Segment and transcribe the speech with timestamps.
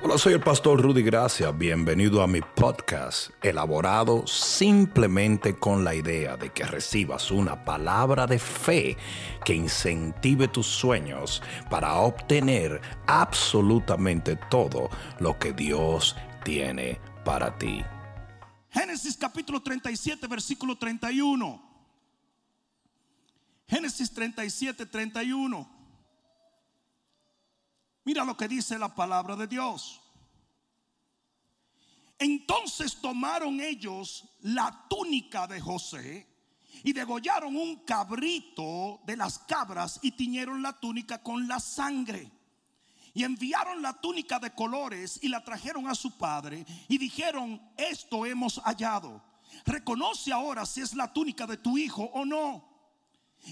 [0.00, 1.50] Hola, soy el pastor Rudy Gracia.
[1.50, 8.38] Bienvenido a mi podcast, elaborado simplemente con la idea de que recibas una palabra de
[8.38, 8.96] fe
[9.44, 14.88] que incentive tus sueños para obtener absolutamente todo
[15.18, 17.84] lo que Dios tiene para ti.
[18.70, 21.60] Génesis capítulo 37, versículo 31.
[23.66, 25.77] Génesis 37, 31.
[28.08, 30.00] Mira lo que dice la palabra de Dios.
[32.18, 36.26] Entonces tomaron ellos la túnica de José
[36.84, 42.32] y degollaron un cabrito de las cabras y tiñeron la túnica con la sangre.
[43.12, 48.24] Y enviaron la túnica de colores y la trajeron a su padre y dijeron, esto
[48.24, 49.22] hemos hallado.
[49.66, 52.66] Reconoce ahora si es la túnica de tu hijo o no.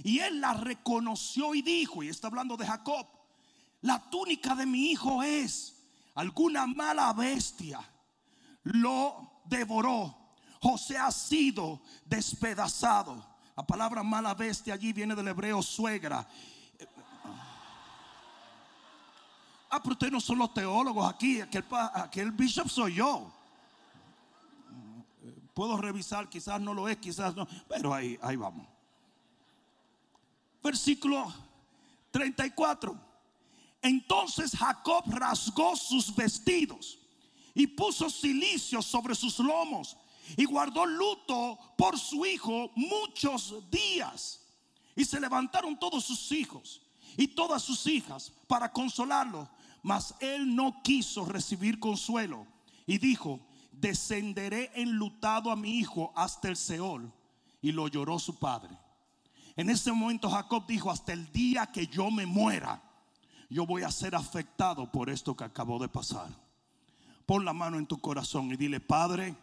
[0.03, 3.16] Y él la reconoció y dijo, y está hablando de Jacob,
[3.87, 5.77] la túnica de mi hijo es
[6.17, 7.81] alguna mala bestia.
[8.65, 10.13] Lo devoró.
[10.61, 13.25] José ha sido despedazado.
[13.57, 16.27] La palabra mala bestia allí viene del hebreo suegra.
[19.71, 21.41] Ah, pero ustedes no son los teólogos aquí.
[21.41, 23.33] Aquí el, bishop soy yo.
[25.55, 27.47] Puedo revisar, quizás no lo es, quizás no.
[27.69, 28.67] Pero ahí, ahí vamos.
[30.61, 31.33] Versículo
[32.11, 33.06] 34.
[33.87, 36.99] Entonces Jacob rasgó sus vestidos
[37.55, 39.97] y puso silicio sobre sus lomos
[40.37, 44.41] y guardó luto por su hijo muchos días.
[44.97, 46.83] Y se levantaron todos sus hijos
[47.17, 49.49] y todas sus hijas para consolarlo,
[49.85, 52.45] mas él no quiso recibir consuelo
[52.89, 53.39] y dijo,
[53.71, 57.13] descenderé enlutado a mi hijo hasta el Seol.
[57.63, 58.77] Y lo lloró su padre.
[59.55, 62.83] En ese momento Jacob dijo, hasta el día que yo me muera,
[63.49, 66.29] yo voy a ser afectado por esto que acabó de pasar.
[67.27, 69.35] Pon la mano en tu corazón y dile, Padre,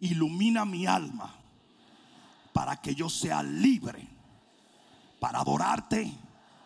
[0.00, 1.34] ilumina mi alma
[2.52, 4.08] para que yo sea libre
[5.20, 6.12] para adorarte,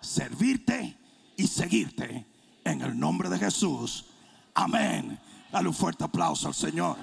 [0.01, 0.97] servirte
[1.37, 2.27] y seguirte
[2.65, 4.07] en el nombre de Jesús.
[4.55, 5.19] Amén.
[5.51, 6.97] Dale un fuerte aplauso al Señor.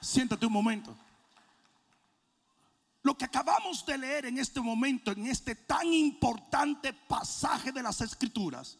[0.00, 0.96] Siéntate un momento.
[3.18, 8.78] Que acabamos de leer en este momento, en este tan importante pasaje de las escrituras,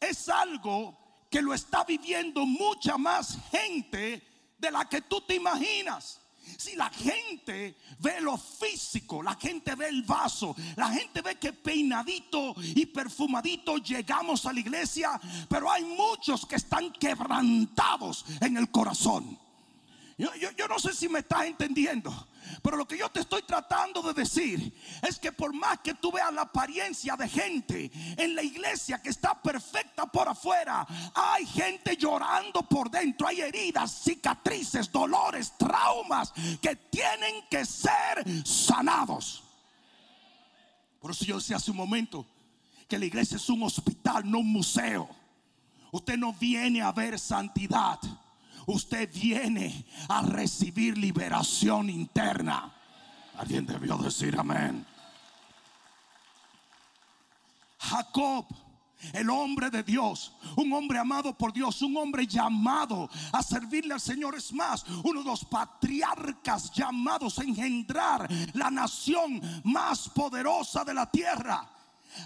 [0.00, 0.96] es algo
[1.30, 4.22] que lo está viviendo mucha más gente
[4.58, 6.20] de la que tú te imaginas.
[6.56, 11.52] Si la gente ve lo físico, la gente ve el vaso, la gente ve que
[11.52, 18.70] peinadito y perfumadito llegamos a la iglesia, pero hay muchos que están quebrantados en el
[18.70, 19.38] corazón.
[20.16, 22.27] Yo, no sé si me estás entendiendo.
[22.62, 24.72] Pero lo que yo te estoy tratando de decir
[25.06, 29.10] es que por más que tú veas la apariencia de gente en la iglesia que
[29.10, 36.76] está perfecta por afuera, hay gente llorando por dentro, hay heridas, cicatrices, dolores, traumas que
[36.76, 39.44] tienen que ser sanados.
[41.00, 42.26] Por eso yo decía hace un momento
[42.88, 45.08] que la iglesia es un hospital, no un museo.
[45.92, 47.98] Usted no viene a ver santidad
[48.68, 52.72] usted viene a recibir liberación interna.
[53.36, 54.86] Alguien debió decir amén.
[57.78, 58.46] Jacob.
[59.12, 64.00] El hombre de Dios, un hombre amado por Dios, un hombre llamado a servirle al
[64.00, 64.34] Señor.
[64.34, 71.08] Es más, uno de los patriarcas llamados a engendrar la nación más poderosa de la
[71.08, 71.64] tierra.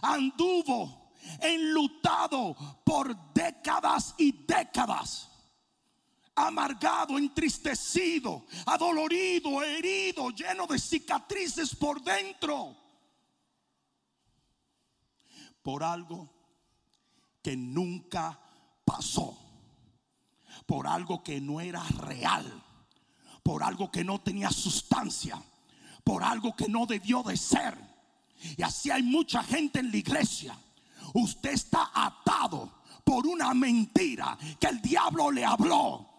[0.00, 5.31] Anduvo enlutado por décadas y décadas
[6.34, 12.76] amargado, entristecido, adolorido, herido, lleno de cicatrices por dentro.
[15.62, 16.28] Por algo
[17.42, 18.38] que nunca
[18.84, 19.38] pasó.
[20.66, 22.62] Por algo que no era real.
[23.42, 25.40] Por algo que no tenía sustancia.
[26.02, 27.76] Por algo que no debió de ser.
[28.56, 30.58] Y así hay mucha gente en la iglesia.
[31.14, 36.11] Usted está atado por una mentira que el diablo le habló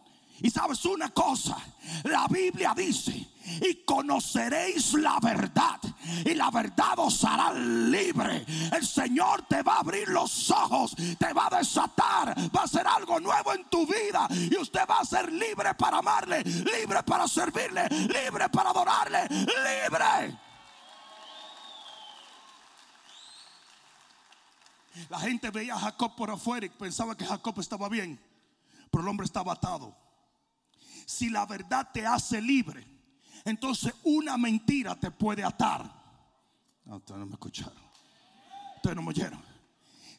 [0.44, 1.58] y sabes una cosa,
[2.04, 3.14] la Biblia dice,
[3.62, 5.80] y conoceréis la verdad,
[6.26, 8.46] y la verdad os hará libre.
[8.74, 12.86] El Señor te va a abrir los ojos, te va a desatar, va a hacer
[12.86, 17.26] algo nuevo en tu vida, y usted va a ser libre para amarle, libre para
[17.26, 20.38] servirle, libre para adorarle, libre.
[25.08, 28.20] La gente veía a Jacob por afuera y pensaba que Jacob estaba bien,
[28.92, 30.03] pero el hombre estaba atado
[31.06, 32.86] si la verdad te hace libre,
[33.46, 35.84] entonces una mentira te puede atar.
[36.86, 37.84] No, ustedes no me escucharon.
[38.76, 39.42] Ustedes no me oyeron.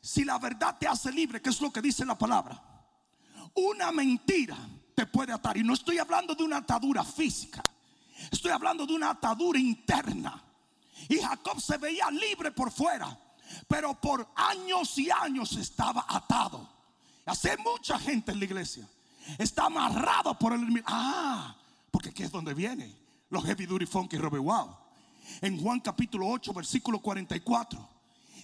[0.00, 2.62] Si la verdad te hace libre, que es lo que dice la palabra,
[3.54, 4.56] una mentira
[4.94, 5.56] te puede atar.
[5.56, 7.62] Y no estoy hablando de una atadura física.
[8.30, 10.42] Estoy hablando de una atadura interna.
[11.08, 13.18] Y Jacob se veía libre por fuera,
[13.68, 16.68] pero por años y años estaba atado.
[17.26, 18.88] Así mucha gente en la iglesia.
[19.38, 21.56] Está amarrado por el Ah,
[21.90, 23.04] porque aquí es donde viene
[23.34, 24.76] los heavy duty funky Robert Wow.
[25.40, 27.88] En Juan capítulo 8, versículo 44,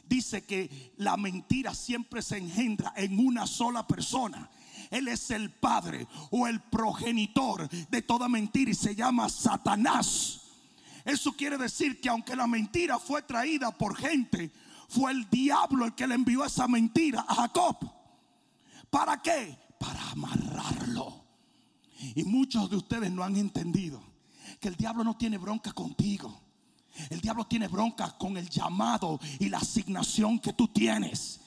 [0.07, 4.51] dice que la mentira siempre se engendra en una sola persona.
[4.91, 10.41] Él es el padre o el progenitor de toda mentira y se llama Satanás.
[11.05, 14.51] Eso quiere decir que aunque la mentira fue traída por gente,
[14.89, 17.77] fue el diablo el que le envió esa mentira a Jacob.
[18.91, 19.57] ¿Para qué?
[19.81, 21.25] Para amarrarlo.
[22.15, 24.03] Y muchos de ustedes no han entendido
[24.61, 26.39] que el diablo no tiene bronca contigo.
[27.09, 31.41] El diablo tiene bronca con el llamado y la asignación que tú tienes.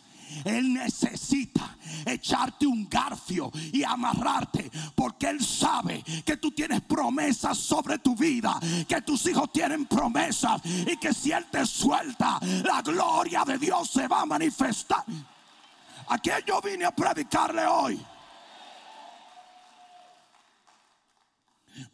[0.46, 8.00] Él necesita echarte un garfio y amarrarte porque Él sabe que tú tienes promesas sobre
[8.00, 13.44] tu vida, que tus hijos tienen promesas y que si Él te suelta, la gloria
[13.46, 15.04] de Dios se va a manifestar.
[16.08, 18.04] ¿A yo vine a predicarle hoy?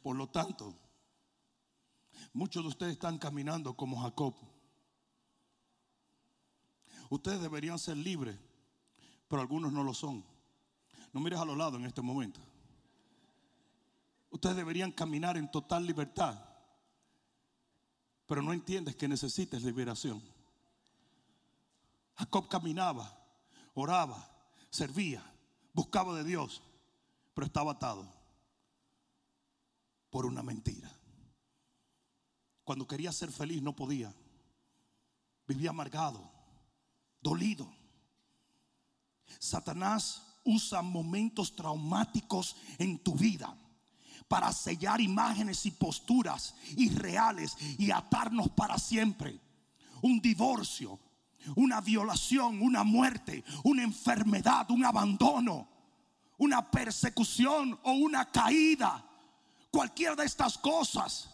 [0.01, 0.73] Por lo tanto,
[2.33, 4.35] muchos de ustedes están caminando como Jacob.
[7.09, 8.37] Ustedes deberían ser libres,
[9.27, 10.23] pero algunos no lo son.
[11.11, 12.39] No mires a los lados en este momento.
[14.29, 16.39] Ustedes deberían caminar en total libertad,
[18.27, 20.21] pero no entiendes que necesites liberación.
[22.15, 23.17] Jacob caminaba,
[23.73, 24.29] oraba,
[24.69, 25.23] servía,
[25.73, 26.61] buscaba de Dios,
[27.33, 28.18] pero estaba atado
[30.09, 30.91] por una mentira.
[32.63, 34.13] Cuando quería ser feliz no podía.
[35.47, 36.39] Vivía amargado
[37.21, 37.71] dolido.
[39.39, 43.55] Satanás usa momentos traumáticos en tu vida
[44.27, 49.39] para sellar imágenes y posturas irreales y atarnos para siempre.
[50.01, 50.99] Un divorcio,
[51.55, 55.67] una violación, una muerte, una enfermedad, un abandono,
[56.37, 59.05] una persecución o una caída.
[59.71, 61.29] Cualquiera de estas cosas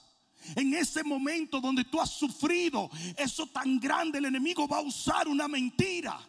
[0.56, 5.28] en ese momento donde tú has sufrido eso tan grande, el enemigo va a usar
[5.28, 6.20] una mentira.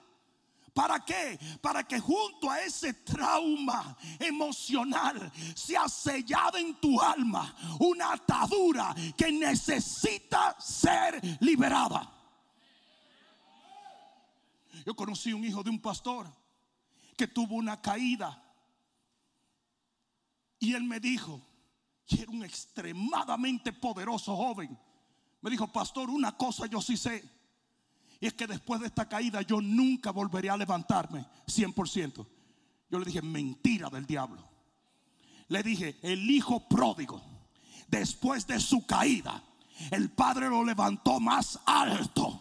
[0.72, 1.38] ¿Para qué?
[1.62, 8.94] Para que junto a ese trauma emocional se ha sellado en tu alma una atadura
[9.16, 12.12] que necesita ser liberada.
[14.84, 16.30] Yo conocí un hijo de un pastor
[17.16, 18.42] que tuvo una caída
[20.58, 21.40] y él me dijo,
[22.08, 24.78] y era un extremadamente poderoso joven.
[25.40, 27.24] Me dijo, pastor, una cosa yo sí sé.
[28.20, 32.26] Y es que después de esta caída yo nunca volveré a levantarme 100%.
[32.90, 34.42] Yo le dije, mentira del diablo.
[35.48, 37.22] Le dije, el hijo pródigo,
[37.88, 39.42] después de su caída,
[39.90, 42.40] el padre lo levantó más alto.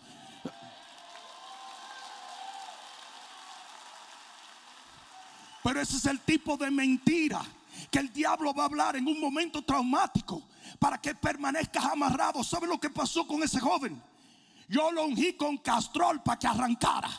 [5.64, 7.44] Pero ese es el tipo de mentira
[7.90, 10.44] que el diablo va a hablar en un momento traumático
[10.80, 12.44] para que permanezcas amarrado.
[12.44, 14.02] ¿Sabe lo que pasó con ese joven?
[14.68, 17.10] Yo lo ungí con castrol para que arrancara.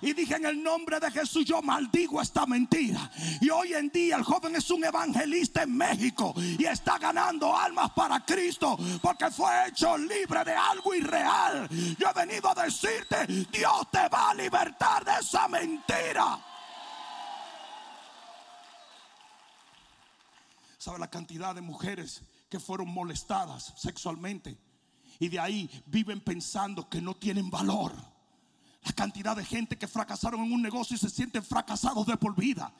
[0.00, 3.10] Y dije en el nombre de Jesús, yo maldigo esta mentira.
[3.40, 7.90] Y hoy en día el joven es un evangelista en México y está ganando almas
[7.90, 11.68] para Cristo porque fue hecho libre de algo irreal.
[11.98, 16.38] Yo he venido a decirte, Dios te va a libertar de esa mentira.
[20.82, 24.58] ¿Sabe la cantidad de mujeres que fueron molestadas sexualmente?
[25.20, 27.92] Y de ahí viven pensando que no tienen valor.
[28.82, 32.34] La cantidad de gente que fracasaron en un negocio y se sienten fracasados de por
[32.34, 32.74] vida.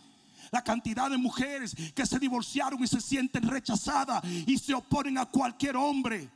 [0.50, 5.26] La cantidad de mujeres que se divorciaron y se sienten rechazadas y se oponen a
[5.26, 6.28] cualquier hombre.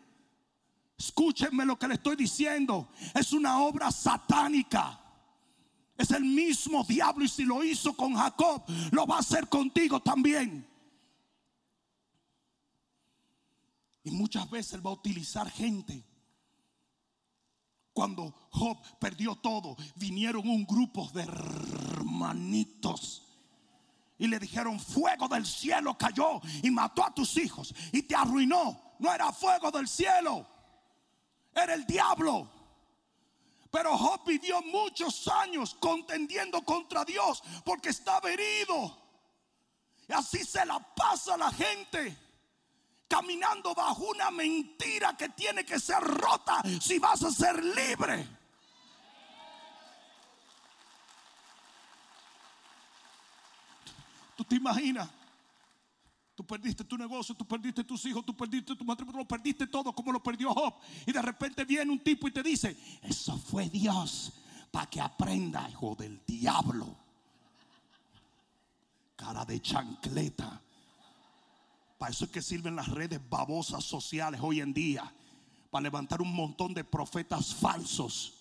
[0.96, 2.90] Escúchenme lo que le estoy diciendo.
[3.12, 5.00] Es una obra satánica.
[5.98, 9.98] Es el mismo diablo y si lo hizo con Jacob, lo va a hacer contigo
[9.98, 10.75] también.
[14.06, 16.04] Y muchas veces va a utilizar gente.
[17.92, 23.24] Cuando Job perdió todo, vinieron un grupo de hermanitos.
[24.16, 28.80] Y le dijeron, fuego del cielo cayó y mató a tus hijos y te arruinó.
[29.00, 30.46] No era fuego del cielo,
[31.52, 32.48] era el diablo.
[33.72, 38.96] Pero Job vivió muchos años contendiendo contra Dios porque estaba herido.
[40.08, 42.25] Y así se la pasa la gente
[43.08, 48.26] caminando bajo una mentira que tiene que ser rota si vas a ser libre.
[54.36, 55.08] ¿Tú te imaginas?
[56.34, 59.94] Tú perdiste tu negocio, tú perdiste tus hijos, tú perdiste tu matrimonio, lo perdiste todo
[59.94, 60.74] como lo perdió Job.
[61.06, 64.34] Y de repente viene un tipo y te dice, eso fue Dios
[64.70, 66.94] para que aprenda, hijo del diablo.
[69.16, 70.60] Cara de chancleta.
[71.98, 75.14] Para eso es que sirven las redes babosas sociales hoy en día.
[75.70, 78.34] Para levantar un montón de profetas falsos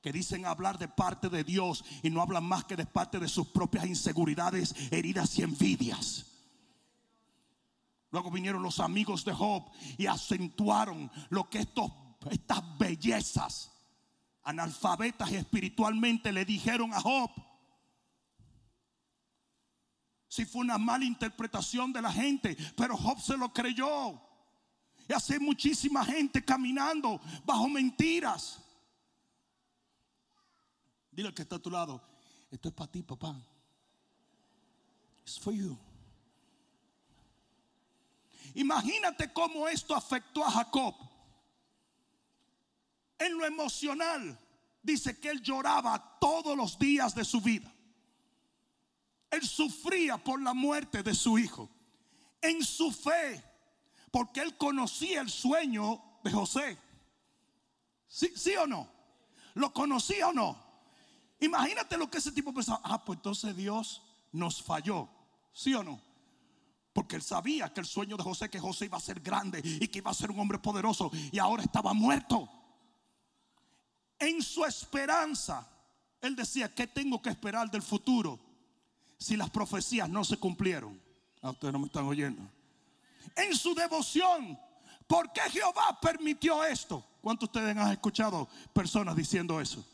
[0.00, 3.28] que dicen hablar de parte de Dios y no hablan más que de parte de
[3.28, 6.26] sus propias inseguridades, heridas y envidias.
[8.10, 9.64] Luego vinieron los amigos de Job
[9.98, 11.90] y acentuaron lo que estos,
[12.30, 13.72] estas bellezas
[14.48, 17.30] analfabetas espiritualmente le dijeron a Job.
[20.28, 24.20] Si fue una mala interpretación de la gente, pero Job se lo creyó.
[25.08, 28.60] Y hace muchísima gente caminando bajo mentiras.
[31.10, 32.00] Dile al que está a tu lado,
[32.50, 33.34] esto es para ti, papá.
[35.22, 35.76] It's for you.
[38.54, 40.94] Imagínate cómo esto afectó a Jacob.
[43.18, 44.38] En lo emocional,
[44.82, 47.72] dice que él lloraba todos los días de su vida.
[49.30, 51.68] Él sufría por la muerte de su hijo.
[52.40, 53.44] En su fe,
[54.10, 56.78] porque él conocía el sueño de José.
[58.06, 58.88] ¿Sí, sí o no?
[59.54, 60.56] ¿Lo conocía o no?
[61.40, 62.80] Imagínate lo que ese tipo pensaba.
[62.84, 65.08] Ah, pues entonces Dios nos falló.
[65.52, 66.00] ¿Sí o no?
[66.92, 69.88] Porque él sabía que el sueño de José, que José iba a ser grande y
[69.88, 72.48] que iba a ser un hombre poderoso y ahora estaba muerto.
[74.18, 75.68] En su esperanza,
[76.20, 78.40] él decía, ¿qué tengo que esperar del futuro
[79.18, 81.00] si las profecías no se cumplieron?
[81.42, 82.42] A ah, ustedes no me están oyendo.
[83.36, 84.58] En su devoción,
[85.06, 87.04] ¿por qué Jehová permitió esto?
[87.20, 89.84] ¿Cuántos de ustedes han escuchado personas diciendo eso?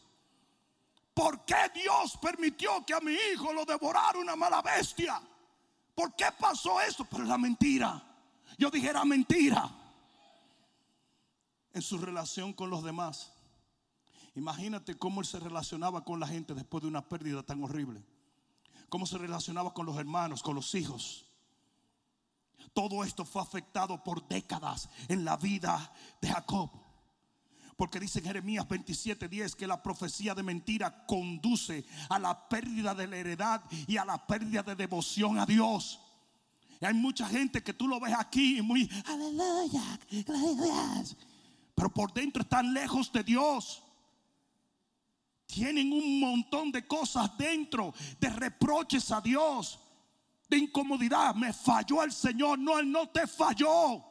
[1.14, 5.21] ¿Por qué Dios permitió que a mi hijo lo devorara una mala bestia?
[5.95, 7.04] ¿Por qué pasó eso?
[7.04, 8.02] Por la mentira.
[8.59, 9.71] Yo dijera mentira.
[11.73, 13.33] En su relación con los demás.
[14.35, 18.02] Imagínate cómo él se relacionaba con la gente después de una pérdida tan horrible.
[18.88, 21.26] Cómo se relacionaba con los hermanos, con los hijos.
[22.73, 26.71] Todo esto fue afectado por décadas en la vida de Jacob.
[27.76, 33.07] Porque dice en Jeremías 27:10 que la profecía de mentira conduce a la pérdida de
[33.07, 36.00] la heredad y a la pérdida de devoción a Dios.
[36.81, 40.00] Y hay mucha gente que tú lo ves aquí muy aleluya,
[41.75, 43.84] pero por dentro están lejos de Dios.
[45.47, 49.79] Tienen un montón de cosas dentro, de reproches a Dios,
[50.49, 51.35] de incomodidad.
[51.35, 52.59] Me falló el Señor.
[52.59, 54.03] No, Él no te falló.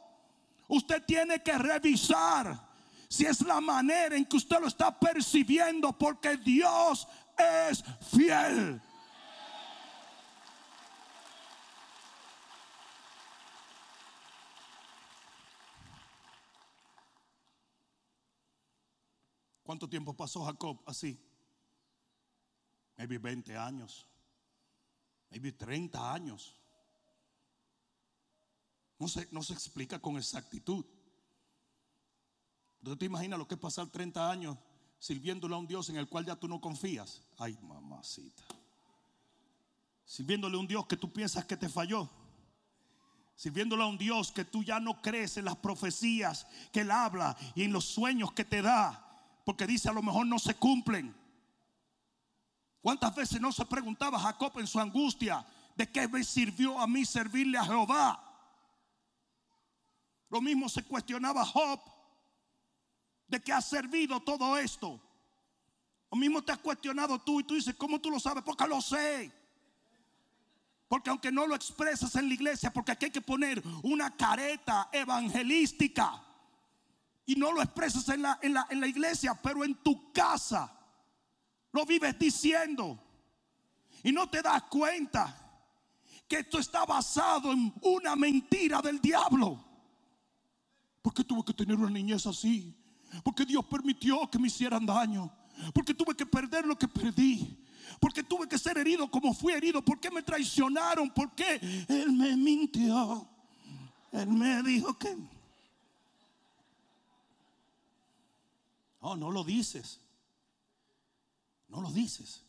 [0.68, 2.58] Usted tiene que revisar
[3.08, 8.80] si es la manera en que usted lo está percibiendo, porque Dios es fiel.
[19.64, 21.18] ¿Cuánto tiempo pasó Jacob así?
[22.96, 24.06] Maybe 20 años.
[25.30, 26.54] Maybe 30 años.
[28.98, 30.84] No se, no se explica con exactitud.
[32.82, 34.58] ¿Tú te imaginas lo que es pasar 30 años
[34.98, 37.22] sirviéndole a un Dios en el cual ya tú no confías?
[37.38, 38.44] Ay, mamacita.
[40.04, 42.10] Sirviéndole a un Dios que tú piensas que te falló.
[43.34, 47.34] Sirviéndole a un Dios que tú ya no crees en las profecías que Él habla
[47.54, 49.03] y en los sueños que te da.
[49.44, 51.14] Porque dice a lo mejor no se cumplen.
[52.80, 57.04] ¿Cuántas veces no se preguntaba Jacob en su angustia de qué me sirvió a mí
[57.04, 58.20] servirle a Jehová?
[60.28, 61.80] Lo mismo se cuestionaba Job
[63.28, 65.00] de qué ha servido todo esto.
[66.10, 68.42] Lo mismo te has cuestionado tú y tú dices, ¿cómo tú lo sabes?
[68.44, 69.32] Porque lo sé.
[70.88, 74.88] Porque aunque no lo expresas en la iglesia, porque aquí hay que poner una careta
[74.92, 76.22] evangelística
[77.26, 80.70] y no lo expresas en la, en la, en la iglesia, pero en tu casa
[81.72, 82.98] lo vives diciendo
[84.02, 85.34] y no te das cuenta
[86.28, 89.64] que esto está basado en una mentira del diablo.
[91.00, 92.74] Porque tuve que tener una niñez así.
[93.22, 95.30] Porque Dios permitió que me hicieran daño.
[95.72, 97.62] Porque tuve que perder lo que perdí.
[98.00, 99.82] Porque tuve que ser herido como fui herido.
[99.82, 101.10] Porque me traicionaron.
[101.10, 101.56] Porque
[101.88, 103.28] Él me mintió.
[104.12, 105.16] Él me dijo que...
[109.04, 110.00] No, no lo dices.
[111.68, 112.42] No lo dices.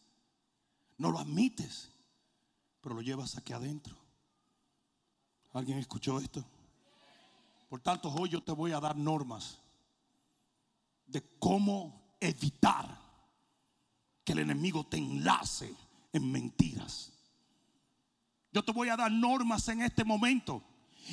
[0.97, 1.91] No lo admites.
[2.79, 3.93] Pero lo llevas aquí adentro.
[5.51, 6.45] ¿Alguien escuchó esto?
[7.67, 9.59] Por tanto, hoy yo te voy a dar normas
[11.05, 13.01] de cómo evitar
[14.23, 15.75] que el enemigo te enlace
[16.13, 17.11] en mentiras.
[18.53, 20.63] Yo te voy a dar normas en este momento.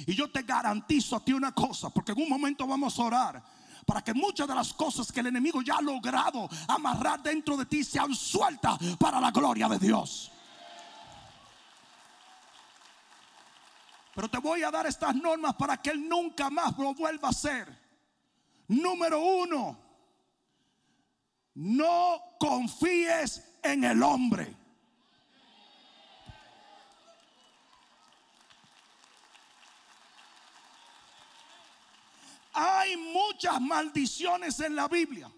[0.06, 3.61] Y yo te garantizo a ti una cosa, porque en un momento vamos a orar
[3.86, 7.66] para que muchas de las cosas que el enemigo ya ha logrado amarrar dentro de
[7.66, 10.30] ti sean sueltas para la gloria de Dios.
[14.14, 17.30] Pero te voy a dar estas normas para que Él nunca más lo vuelva a
[17.30, 17.80] hacer.
[18.68, 19.78] Número uno,
[21.54, 24.61] no confíes en el hombre.
[32.52, 35.30] Hay muchas maldiciones en la Biblia.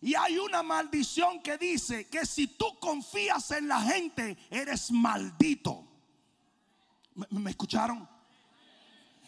[0.00, 5.82] Y hay una maldición que dice que si tú confías en la gente, eres maldito.
[7.30, 8.06] ¿Me, escucharon?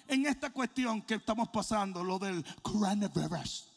[0.06, 3.72] En esta cuestión que estamos pasando, lo del coronavirus.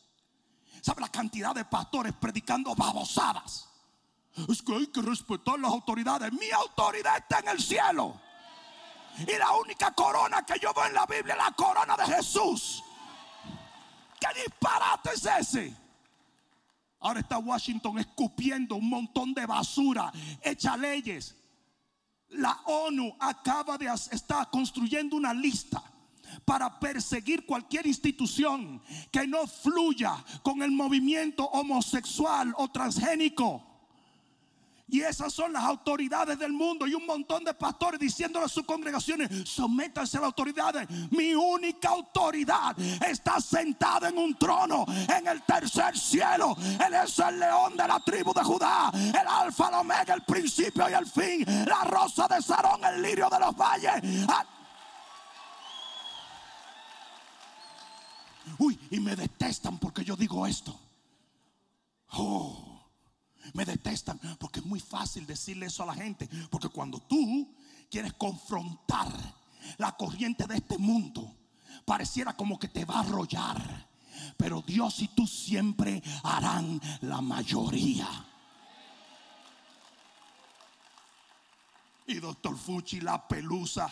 [0.81, 3.69] ¿Sabe la cantidad de pastores predicando babosadas?
[4.49, 6.33] Es que hay que respetar las autoridades.
[6.33, 8.19] Mi autoridad está en el cielo.
[9.19, 12.83] Y la única corona que yo veo en la Biblia es la corona de Jesús.
[14.33, 15.75] ¿Qué disparate es ese?
[16.99, 21.35] Ahora está Washington escupiendo un montón de basura, echa leyes.
[22.29, 25.81] La ONU acaba de estar construyendo una lista
[26.45, 28.81] para perseguir cualquier institución
[29.11, 33.68] que no fluya con el movimiento homosexual o transgénico.
[34.91, 38.65] Y esas son las autoridades del mundo y un montón de pastores diciéndole a sus
[38.65, 40.89] congregaciones, sométanse a las autoridades.
[41.11, 46.55] Mi única autoridad está sentada en un trono en el tercer cielo.
[46.85, 50.89] Él es el león de la tribu de Judá, el alfa, el omega, el principio
[50.89, 54.25] y el fin, la rosa de Sarón, el lirio de los valles.
[54.27, 54.45] Ah.
[58.57, 60.77] Uy, y me detestan porque yo digo esto.
[62.13, 62.68] Oh
[63.53, 66.29] me detestan porque es muy fácil decirle eso a la gente.
[66.49, 67.53] Porque cuando tú
[67.89, 69.07] quieres confrontar
[69.77, 71.35] la corriente de este mundo,
[71.85, 73.87] pareciera como que te va a arrollar.
[74.37, 78.07] Pero Dios y tú siempre harán la mayoría.
[82.07, 83.87] Y doctor Fuchi, la pelusa,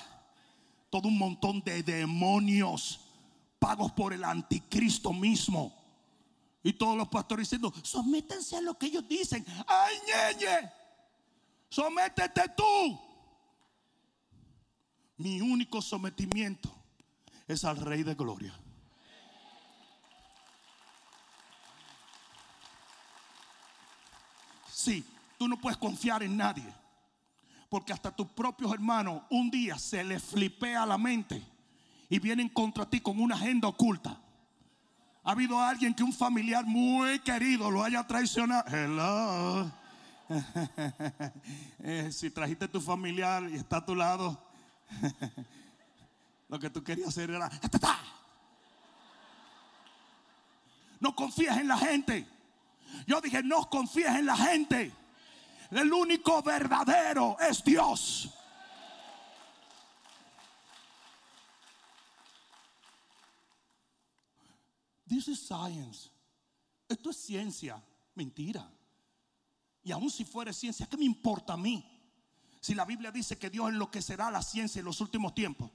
[0.89, 2.99] todo un montón de demonios
[3.59, 5.76] pagos por el anticristo mismo
[6.63, 9.45] y todos los pastores diciendo, sométense a lo que ellos dicen.
[9.67, 10.71] Ay, ñeñe,
[11.69, 12.99] sométete tú.
[15.17, 16.71] Mi único sometimiento
[17.47, 18.53] es al Rey de Gloria.
[24.71, 25.03] Sí,
[25.39, 26.71] tú no puedes confiar en nadie.
[27.69, 31.43] Porque hasta tus propios hermanos un día se les flipea la mente
[32.09, 34.21] y vienen contra ti con una agenda oculta.
[35.27, 38.63] ¿Ha habido alguien que un familiar muy querido lo haya traicionado?
[38.73, 39.71] Hello.
[41.83, 44.41] Eh, si trajiste tu familiar y está a tu lado,
[46.49, 47.49] lo que tú querías hacer era...
[50.99, 52.25] No confías en la gente.
[53.05, 54.91] Yo dije, no confías en la gente.
[55.71, 58.33] El único verdadero es Dios.
[65.07, 66.09] This is science.
[66.87, 67.81] Esto es ciencia.
[68.15, 68.69] Mentira.
[69.83, 71.85] Y aun si fuera ciencia, ¿qué me importa a mí?
[72.59, 75.71] Si la Biblia dice que Dios enloquecerá la ciencia en los últimos tiempos.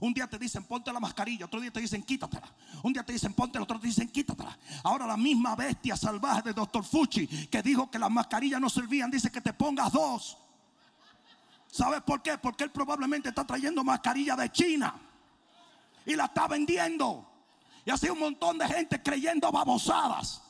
[0.00, 2.54] Un día te dicen ponte la mascarilla, otro día te dicen quítatela.
[2.82, 4.58] Un día te dicen ponte, otro te dicen quítatela.
[4.84, 6.84] Ahora la misma bestia salvaje de Dr.
[6.84, 10.36] Fuchi que dijo que las mascarillas no servían, dice que te pongas dos.
[11.70, 12.38] ¿Sabes por qué?
[12.38, 14.94] Porque él probablemente está trayendo mascarilla de China
[16.04, 17.27] y la está vendiendo.
[17.88, 20.42] Y así un montón de gente creyendo babosadas.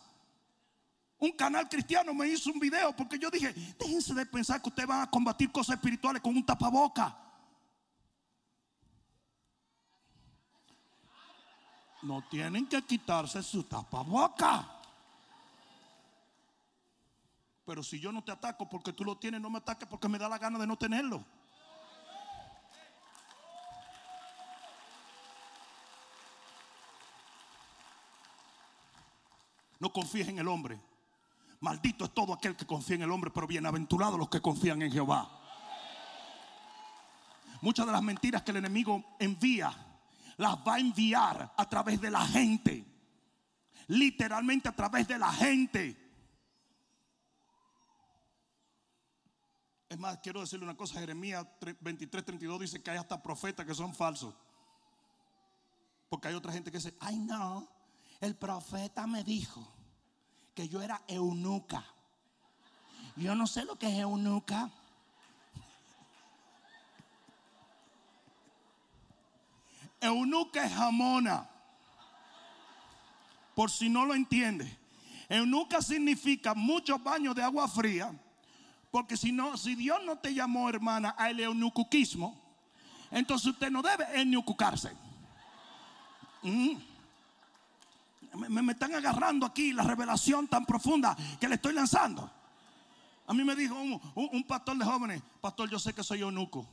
[1.21, 4.89] Un canal cristiano me hizo un video porque yo dije, déjense de pensar que ustedes
[4.89, 7.17] van a combatir cosas espirituales con un tapaboca.
[12.03, 14.69] No tienen que quitarse su tapaboca.
[17.65, 20.19] Pero si yo no te ataco porque tú lo tienes, no me ataques porque me
[20.19, 21.25] da la gana de no tenerlo.
[29.79, 30.81] No confíes en el hombre.
[31.61, 34.93] Maldito es todo aquel que confía en el hombre, pero bienaventurados los que confían en
[34.93, 35.29] Jehová.
[37.61, 39.73] Muchas de las mentiras que el enemigo envía,
[40.37, 42.85] las va a enviar a través de la gente.
[43.89, 46.09] Literalmente a través de la gente.
[49.89, 51.47] Es más, quiero decirle una cosa, Jeremías
[51.81, 54.35] 23, 32 dice que hay hasta profetas que son falsos.
[56.09, 57.69] Porque hay otra gente que dice, ay no,
[58.21, 59.67] el profeta me dijo
[60.55, 61.85] que yo era eunuca.
[63.17, 64.71] Yo no sé lo que es eunuca.
[70.01, 71.49] Eunuca es jamona.
[73.55, 74.79] Por si no lo entiende.
[75.29, 78.13] Eunuca significa muchos baños de agua fría.
[78.91, 82.41] Porque si no, si Dios no te llamó, hermana, al eunucuquismo,
[83.11, 84.93] entonces usted no debe eunucucarse.
[86.43, 86.98] Mm.
[88.35, 92.31] Me, están agarrando aquí la revelación tan profunda que le estoy lanzando.
[93.27, 96.67] A mí me dijo un, pastor de jóvenes, pastor, yo sé que soy eunuco,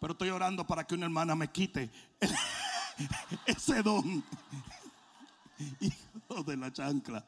[0.00, 1.90] pero estoy orando para que una hermana me quite
[3.46, 4.24] ese don.
[5.80, 7.24] Hijo de la chancla.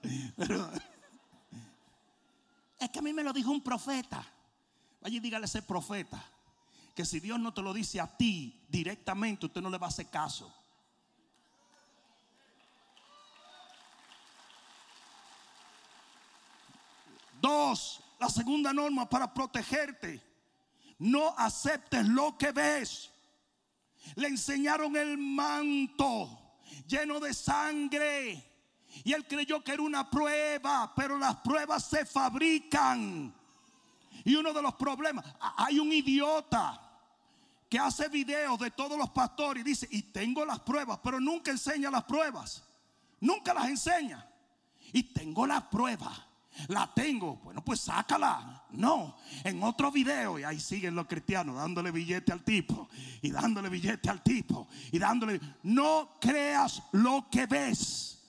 [2.79, 4.25] es que a mí me lo dijo un profeta.
[5.03, 6.23] Vaya y dígale a ese profeta
[6.95, 9.91] que si Dios no te lo dice a ti directamente, usted no le va a
[9.91, 10.53] hacer caso.
[17.41, 20.23] Dos, la segunda norma para protegerte.
[20.99, 23.11] No aceptes lo que ves.
[24.17, 26.41] Le enseñaron el manto
[26.87, 28.47] lleno de sangre.
[29.05, 33.33] Y él creyó que era una prueba, pero las pruebas se fabrican.
[34.25, 35.25] Y uno de los problemas,
[35.57, 36.81] hay un idiota
[37.69, 41.53] que hace videos de todos los pastores y dice, y tengo las pruebas, pero nunca
[41.53, 42.65] enseña las pruebas.
[43.21, 44.27] Nunca las enseña.
[44.93, 46.21] Y tengo las pruebas.
[46.69, 47.37] La tengo.
[47.37, 48.65] Bueno, pues sácala.
[48.71, 49.17] No.
[49.45, 52.89] En otro video, y ahí siguen los cristianos dándole billete al tipo.
[53.23, 54.69] Y dándole billete al tipo.
[54.93, 55.41] Y dándole.
[55.63, 58.23] No creas lo que ves.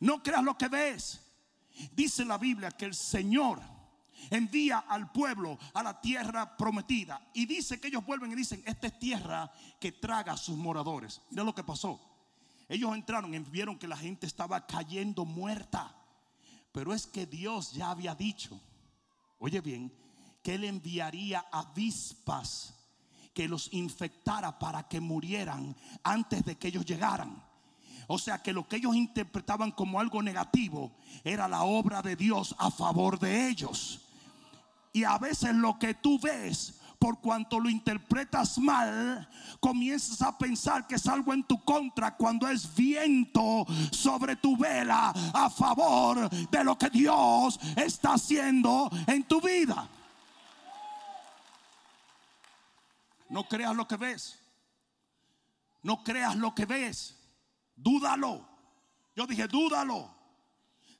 [0.00, 1.20] No creas lo que ves.
[1.92, 3.60] Dice la Biblia que el Señor
[4.30, 7.20] envía al pueblo a la tierra prometida.
[7.32, 11.22] Y dice que ellos vuelven y dicen, esta es tierra que traga a sus moradores.
[11.30, 12.00] Mira lo que pasó.
[12.68, 15.94] Ellos entraron y vieron que la gente estaba cayendo muerta.
[16.72, 18.60] Pero es que Dios ya había dicho,
[19.38, 19.92] oye bien,
[20.42, 22.74] que Él enviaría avispas
[23.34, 27.42] que los infectara para que murieran antes de que ellos llegaran.
[28.06, 32.54] O sea que lo que ellos interpretaban como algo negativo era la obra de Dios
[32.58, 34.00] a favor de ellos.
[34.92, 39.26] Y a veces lo que tú ves por cuanto lo interpretas mal,
[39.58, 45.08] comienzas a pensar que es algo en tu contra cuando es viento sobre tu vela
[45.32, 49.88] a favor de lo que Dios está haciendo en tu vida.
[53.30, 54.38] No creas lo que ves.
[55.82, 57.18] No creas lo que ves.
[57.76, 58.46] Dúdalo.
[59.16, 60.14] Yo dije, dúdalo.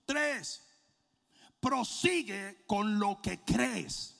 [0.06, 0.62] Tres,
[1.60, 4.19] prosigue con lo que crees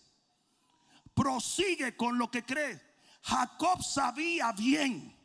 [1.14, 2.80] prosigue con lo que cree.
[3.22, 5.16] Jacob sabía bien.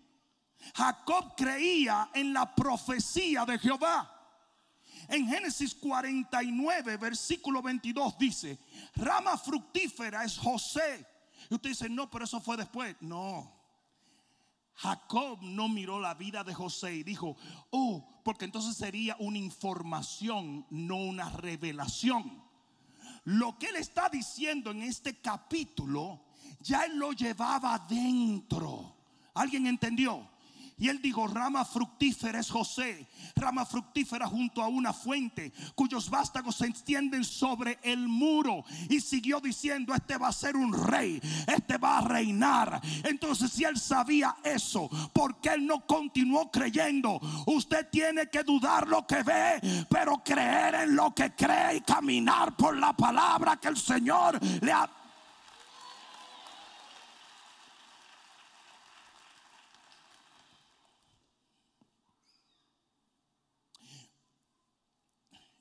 [0.73, 4.11] Jacob creía en la profecía de Jehová.
[5.07, 8.59] En Génesis 49, versículo 22 dice,
[8.95, 11.05] rama fructífera es José.
[11.49, 12.95] Y usted dice, no, pero eso fue después.
[13.01, 13.53] No.
[14.73, 17.37] Jacob no miró la vida de José y dijo,
[17.69, 22.43] oh, porque entonces sería una información, no una revelación.
[23.25, 26.25] Lo que él está diciendo en este capítulo,
[26.59, 28.95] ya él lo llevaba dentro.
[29.33, 30.29] ¿Alguien entendió?
[30.77, 36.57] Y él dijo, rama fructífera es José, rama fructífera junto a una fuente, cuyos vástagos
[36.57, 38.65] se extienden sobre el muro.
[38.89, 42.81] Y siguió diciendo, este va a ser un rey, este va a reinar.
[43.03, 47.21] Entonces si él sabía eso, porque él no continuó creyendo?
[47.45, 52.55] Usted tiene que dudar lo que ve, pero creer en lo que cree y caminar
[52.57, 54.89] por la palabra que el Señor le ha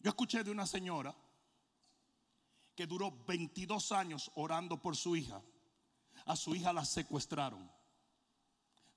[0.04, 1.16] Yo escuché de una señora
[2.76, 5.40] que duró 22 años orando por su hija.
[6.26, 7.72] A su hija la secuestraron.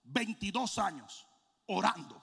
[0.04, 1.26] 22 años
[1.68, 2.22] orando.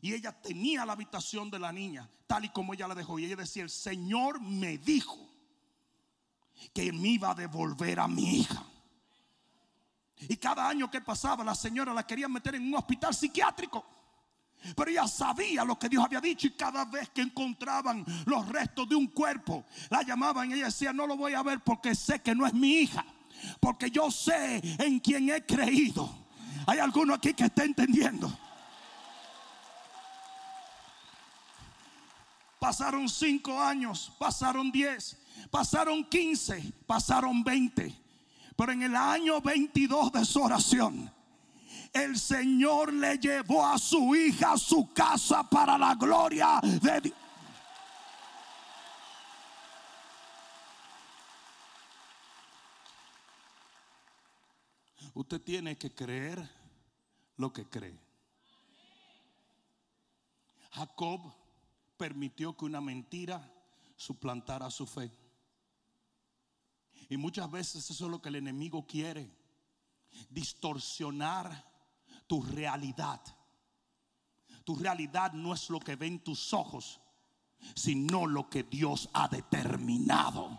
[0.00, 3.18] Y ella tenía la habitación de la niña, tal y como ella la dejó.
[3.18, 5.18] Y ella decía, el Señor me dijo
[6.72, 8.64] que me iba a devolver a mi hija.
[10.20, 13.84] Y cada año que pasaba, la señora la quería meter en un hospital psiquiátrico.
[14.74, 18.88] Pero ella sabía lo que Dios había dicho y cada vez que encontraban los restos
[18.88, 22.20] de un cuerpo, la llamaban y ella decía, no lo voy a ver porque sé
[22.20, 23.04] que no es mi hija,
[23.60, 26.26] porque yo sé en quien he creído.
[26.66, 28.32] Hay alguno aquí que está entendiendo.
[32.58, 35.16] Pasaron cinco años, pasaron diez,
[35.50, 37.94] pasaron quince, pasaron veinte.
[38.56, 41.12] Pero en el año 22 de su oración,
[41.92, 47.16] el Señor le llevó a su hija a su casa para la gloria de Dios.
[55.14, 56.46] Usted tiene que creer
[57.38, 57.98] lo que cree.
[60.72, 61.32] Jacob
[61.96, 63.50] permitió que una mentira
[63.96, 65.10] suplantara su fe.
[67.08, 69.30] Y muchas veces eso es lo que el enemigo quiere.
[70.30, 71.64] Distorsionar
[72.26, 73.20] tu realidad.
[74.64, 77.00] Tu realidad no es lo que ven tus ojos,
[77.74, 80.58] sino lo que Dios ha determinado.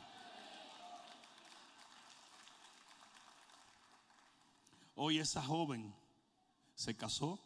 [4.95, 5.93] Hoy esa joven
[6.73, 7.39] se casó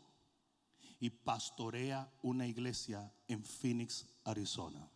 [0.99, 4.87] y pastorea una iglesia en Phoenix, Arizona.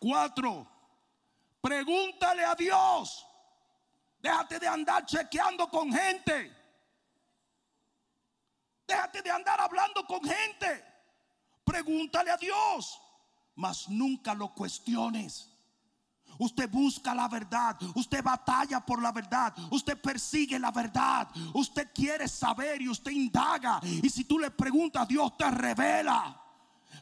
[0.00, 0.66] Cuatro,
[1.60, 3.26] pregúntale a Dios.
[4.18, 6.56] Déjate de andar chequeando con gente.
[8.88, 10.84] Déjate de andar hablando con gente.
[11.64, 12.98] Pregúntale a Dios,
[13.54, 15.48] mas nunca lo cuestiones.
[16.38, 22.26] Usted busca la verdad, usted batalla por la verdad, usted persigue la verdad, usted quiere
[22.26, 23.80] saber y usted indaga.
[23.82, 26.39] Y si tú le preguntas, Dios te revela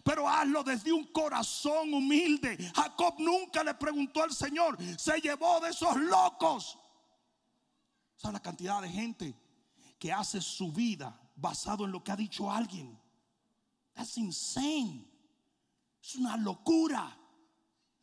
[0.08, 2.56] pero hazlo desde un corazón humilde.
[2.74, 6.78] Jacob nunca le preguntó al Señor, se llevó de esos locos.
[8.16, 9.38] ¿Sabe la cantidad de gente
[9.98, 12.98] que hace su vida basado en lo que ha dicho alguien?
[13.94, 15.06] Es insane.
[16.02, 17.14] Es una locura.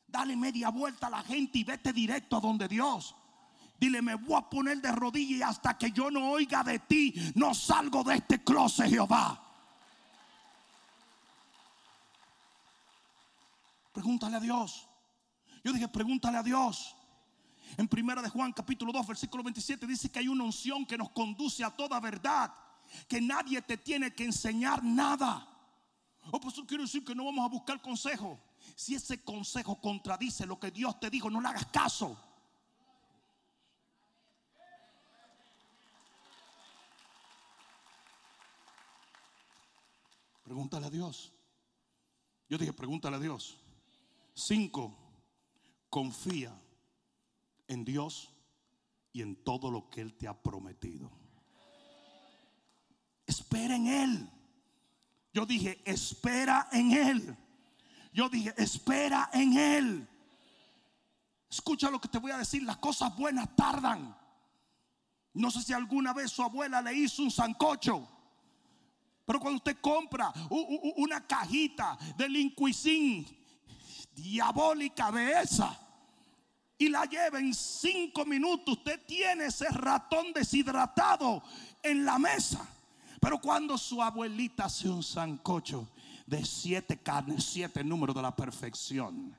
[0.06, 3.15] Dale media vuelta a la gente y vete directo a donde Dios.
[3.80, 7.15] Dile, me voy a poner de rodillas y hasta que yo no oiga de ti,
[7.34, 9.44] no salgo de este closet, Jehová.
[13.95, 14.89] Pregúntale a Dios.
[15.63, 16.93] Yo dije, pregúntale a Dios.
[17.77, 21.12] En primera de Juan capítulo 2 versículo 27 dice que hay una unción que nos
[21.12, 22.53] conduce a toda verdad,
[23.08, 25.47] que nadie te tiene que enseñar nada.
[26.29, 28.38] Oh, pues eso quiere decir que no vamos a buscar consejo.
[28.75, 32.17] Si ese consejo contradice lo que Dios te dijo, no le hagas caso.
[40.43, 41.31] Pregúntale a Dios.
[42.49, 43.64] Yo dije, pregúntale a Dios.
[44.36, 44.93] Cinco,
[45.89, 46.54] confía
[47.67, 48.30] en Dios
[49.13, 51.10] y en todo lo que Él te ha prometido.
[53.26, 54.30] Espera en Él.
[55.34, 57.38] Yo dije, espera en Él.
[58.12, 60.10] Yo dije, espera en Él.
[61.50, 64.17] Escucha lo que te voy a decir, las cosas buenas tardan.
[65.34, 68.06] No sé si alguna vez su abuela le hizo un sancocho.
[69.26, 70.34] Pero cuando usted compra
[70.98, 73.26] una cajita de lincuisín
[74.15, 75.78] diabólica de esa
[76.78, 81.41] y la lleva en cinco minutos, usted tiene ese ratón deshidratado
[81.82, 82.67] en la mesa.
[83.21, 85.88] Pero cuando su abuelita hace un sancocho
[86.25, 89.36] de siete carnes, siete números de la perfección.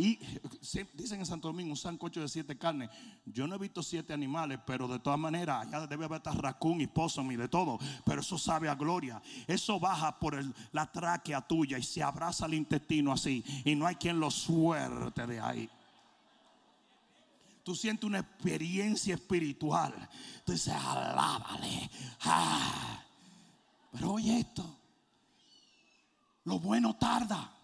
[0.00, 0.18] Y
[0.94, 2.88] dicen en Santo Domingo un sancocho de siete carnes.
[3.26, 6.86] Yo no he visto siete animales, pero de todas maneras, allá debe haber racún y
[6.86, 7.78] possum y de todo.
[8.06, 9.20] Pero eso sabe a gloria.
[9.46, 13.44] Eso baja por la tráquea tuya y se abraza el intestino así.
[13.62, 15.68] Y no hay quien lo suerte de ahí.
[17.62, 19.92] Tú sientes una experiencia espiritual.
[20.46, 21.90] Tú dices, alábale.
[22.22, 23.04] Ah.
[23.92, 24.78] Pero oye esto.
[26.44, 27.59] Lo bueno tarda.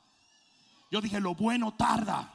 [0.97, 2.33] Yo dije, lo bueno tarda.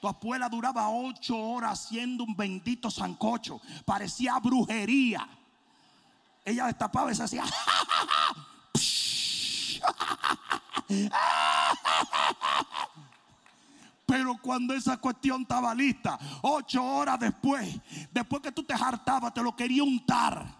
[0.00, 3.60] Tu abuela duraba ocho horas haciendo un bendito sancocho.
[3.84, 5.28] Parecía brujería.
[6.44, 7.44] Ella destapaba y se hacía.
[14.06, 17.78] Pero cuando esa cuestión estaba lista, ocho horas después,
[18.10, 20.57] después que tú te hartabas, te lo quería untar.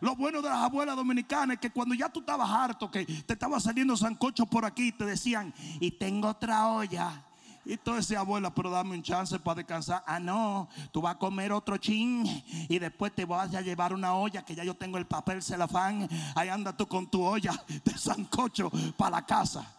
[0.00, 3.32] Lo bueno de las abuelas dominicanas es que cuando ya tú estabas harto, que te
[3.32, 7.24] estaba saliendo sancocho por aquí, te decían, y tengo otra olla.
[7.64, 10.02] Y tú decías, abuela, pero dame un chance para descansar.
[10.06, 12.24] Ah, no, tú vas a comer otro chin
[12.68, 16.08] y después te vas a llevar una olla que ya yo tengo el papel celofán.
[16.34, 17.52] Ahí anda tú con tu olla
[17.84, 19.70] de sancocho para la casa.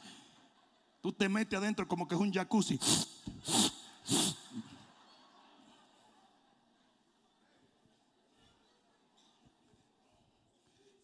[1.02, 2.80] Tú te metes adentro como que es un jacuzzi.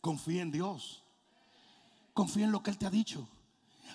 [0.06, 1.02] Confía en Dios.
[2.14, 3.28] Confía en lo que Él te ha dicho.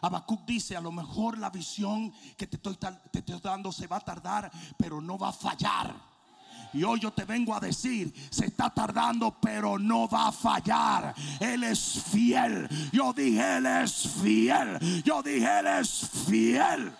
[0.02, 2.76] Habacuc dice, a lo mejor la visión que te estoy,
[3.12, 5.94] te estoy dando se va a tardar, pero no va a fallar.
[6.72, 11.14] Y hoy yo te vengo a decir, se está tardando, pero no va a fallar.
[11.38, 12.68] Él es fiel.
[12.92, 15.02] Yo dije, Él es fiel.
[15.04, 16.92] Yo dije, Él es fiel.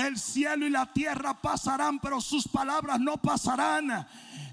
[0.00, 4.06] El cielo y la tierra pasarán, pero sus palabras no pasarán.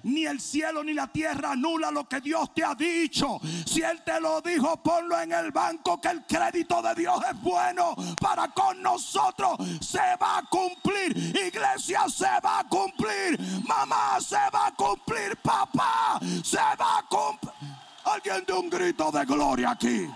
[0.04, 3.40] Ni el cielo ni la tierra anula lo que Dios te ha dicho.
[3.66, 7.42] Si Él te lo dijo, ponlo en el banco que el crédito de Dios es
[7.42, 9.58] bueno para con nosotros.
[9.82, 11.16] Se va a cumplir.
[11.18, 13.40] Iglesia se va a cumplir.
[13.66, 15.38] Mamá se va a cumplir.
[15.38, 17.54] Papá se va a cumplir.
[18.04, 20.10] Alguien de un grito de gloria aquí.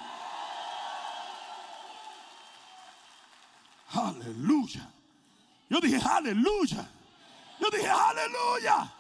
[3.94, 4.90] Aleluya.
[5.72, 6.86] Yo dije, aleluya.
[7.58, 8.92] Yo dije, aleluya.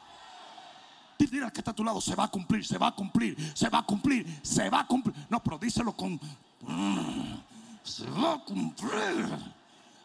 [1.29, 3.67] Mira que está a tu lado, se va a cumplir, se va a cumplir, se
[3.67, 5.13] va a cumplir, se va a cumplir.
[5.29, 6.19] No, pero díselo con.
[6.61, 7.35] Mm,
[7.83, 9.27] se va a cumplir.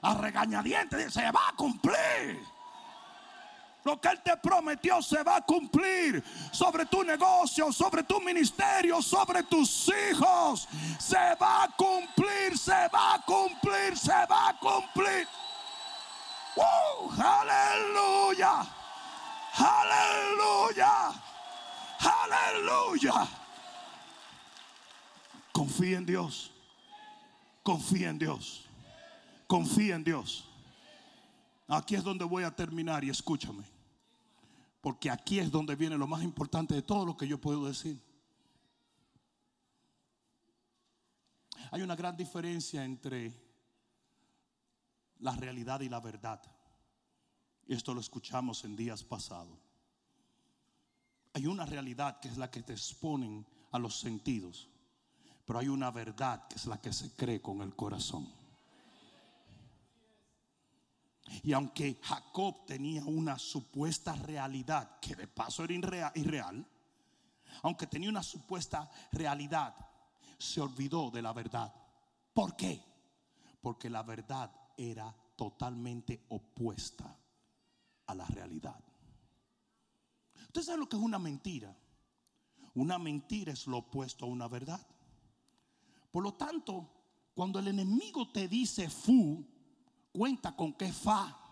[0.03, 2.41] A regañadientes, se va a cumplir.
[3.85, 9.01] Lo que Él te prometió se va a cumplir sobre tu negocio, sobre tu ministerio,
[9.01, 10.69] sobre tus hijos.
[10.99, 15.29] Se va a cumplir, se va a cumplir, se va a cumplir.
[16.57, 17.11] ¡Uh!
[17.13, 18.67] ¡Aleluya!
[19.57, 21.13] ¡Aleluya!
[22.01, 23.29] ¡Aleluya!
[25.53, 26.51] Confía en Dios.
[27.63, 28.65] Confía en Dios.
[29.47, 30.49] Confía en Dios.
[31.69, 33.65] Aquí es donde voy a terminar y escúchame.
[34.81, 38.01] Porque aquí es donde viene lo más importante de todo lo que yo puedo decir.
[41.71, 43.46] Hay una gran diferencia entre
[45.21, 46.41] la realidad y la verdad.
[47.67, 49.59] Esto lo escuchamos en días pasados.
[51.33, 54.69] Hay una realidad que es la que te exponen a los sentidos,
[55.45, 58.27] pero hay una verdad que es la que se cree con el corazón.
[61.43, 66.65] Y aunque Jacob tenía una supuesta realidad, que de paso era irreal,
[67.63, 69.75] aunque tenía una supuesta realidad,
[70.39, 71.73] se olvidó de la verdad.
[72.33, 72.83] ¿Por qué?
[73.61, 77.17] Porque la verdad era totalmente opuesta
[78.07, 78.79] a la realidad.
[80.47, 81.77] ¿Usted sabe lo que es una mentira?
[82.75, 84.87] Una mentira es lo opuesto a una verdad.
[86.11, 86.89] Por lo tanto,
[87.35, 89.45] cuando el enemigo te dice fu,
[90.13, 91.46] cuenta con que fa.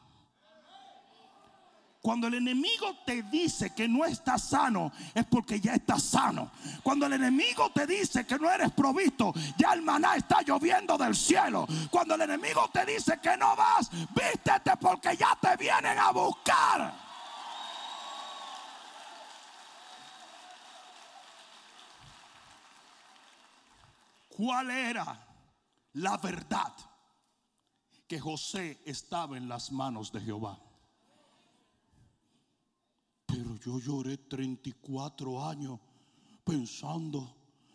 [2.04, 6.50] Cuando el enemigo te dice que no estás sano, es porque ya estás sano.
[6.82, 11.16] Cuando el enemigo te dice que no eres provisto, ya el maná está lloviendo del
[11.16, 11.66] cielo.
[11.90, 16.94] Cuando el enemigo te dice que no vas, vístete porque ya te vienen a buscar.
[24.28, 25.26] ¿Cuál era
[25.94, 26.74] la verdad?
[28.06, 30.58] Que José estaba en las manos de Jehová.
[33.34, 35.80] Pero yo lloré 34 años
[36.44, 37.34] pensando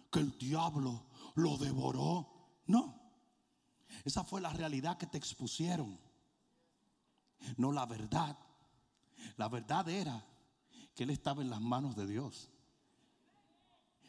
[0.09, 1.03] que el diablo
[1.35, 2.29] lo devoró.
[2.67, 2.95] No,
[4.05, 5.99] esa fue la realidad que te expusieron.
[7.57, 8.37] No la verdad.
[9.35, 10.25] La verdad era
[10.95, 12.49] que él estaba en las manos de Dios.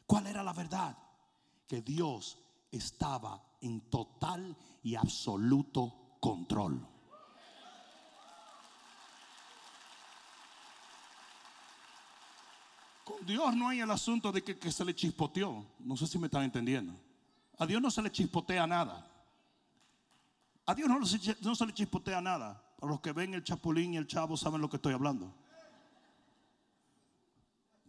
[0.07, 0.97] ¿Cuál era la verdad?
[1.67, 2.39] Que Dios
[2.71, 6.87] estaba en total y absoluto control.
[13.23, 15.65] Dios no hay el asunto de que, se le chispoteó.
[15.79, 16.95] No sé si me están entendiendo.
[17.59, 19.07] A Dios no se le chispotea nada.
[20.67, 22.63] A Dios no, se le chispotea nada.
[22.79, 25.33] Para los que ven el chapulín y el chavo saben lo que estoy hablando.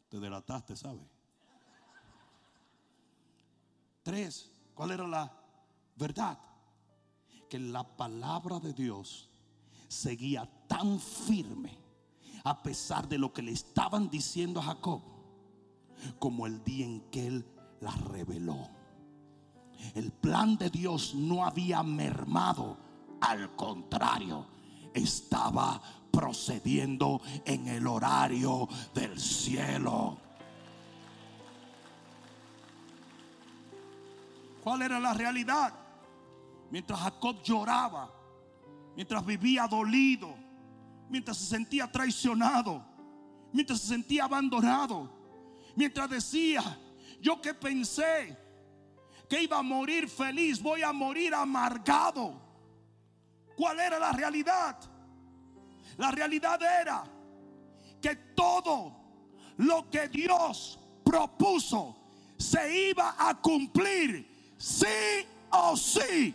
[0.10, 1.00] Te delataste, ¿sabe?
[4.04, 5.32] Tres, ¿cuál era la
[5.96, 6.38] verdad?
[7.50, 9.30] Que la palabra de Dios
[9.88, 11.81] seguía tan firme
[12.44, 15.02] a pesar de lo que le estaban diciendo a Jacob,
[16.20, 17.46] como el día en que él
[17.80, 18.70] la reveló.
[19.96, 22.78] El plan de Dios no había mermado,
[23.20, 24.46] al contrario,
[24.94, 30.18] estaba procediendo en el horario del cielo.
[34.64, 35.74] ¿Cuál era la realidad?
[36.70, 38.12] Mientras Jacob lloraba,
[38.96, 40.36] mientras vivía dolido,
[41.12, 42.82] mientras se sentía traicionado,
[43.52, 45.12] mientras se sentía abandonado,
[45.76, 46.64] mientras decía,
[47.20, 48.38] yo que pensé
[49.28, 52.42] que iba a morir feliz, voy a morir amargado.
[53.58, 54.78] ¿Cuál era la realidad?
[55.98, 57.04] La realidad era
[58.02, 58.96] que todo
[59.58, 61.98] lo que Dios propuso
[62.38, 66.34] se iba a cumplir sí o sí.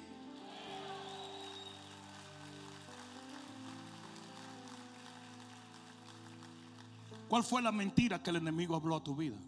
[7.29, 9.39] ¿Cuál fue la mentira que el enemigo habló a tu vida?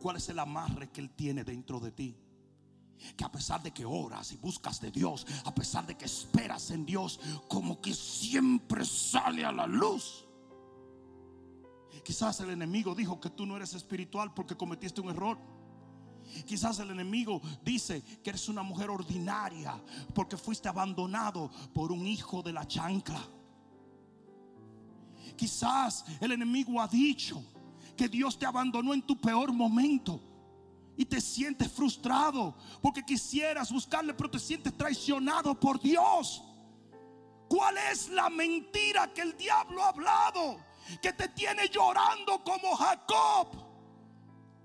[0.00, 2.16] ¿Cuál es el amarre que él tiene dentro de ti?
[3.16, 6.70] que a pesar de que oras y buscas de Dios, a pesar de que esperas
[6.70, 10.26] en Dios, como que siempre sale a la luz.
[12.04, 15.38] Quizás el enemigo dijo que tú no eres espiritual porque cometiste un error.
[16.46, 19.82] Quizás el enemigo dice que eres una mujer ordinaria
[20.14, 23.22] porque fuiste abandonado por un hijo de la chancla.
[25.36, 27.44] Quizás el enemigo ha dicho
[27.96, 30.20] que Dios te abandonó en tu peor momento
[30.96, 36.42] y te sientes frustrado porque quisieras buscarle, pero te sientes traicionado por Dios.
[37.48, 40.58] ¿Cuál es la mentira que el diablo ha hablado?
[41.00, 43.48] Que te tiene llorando como Jacob.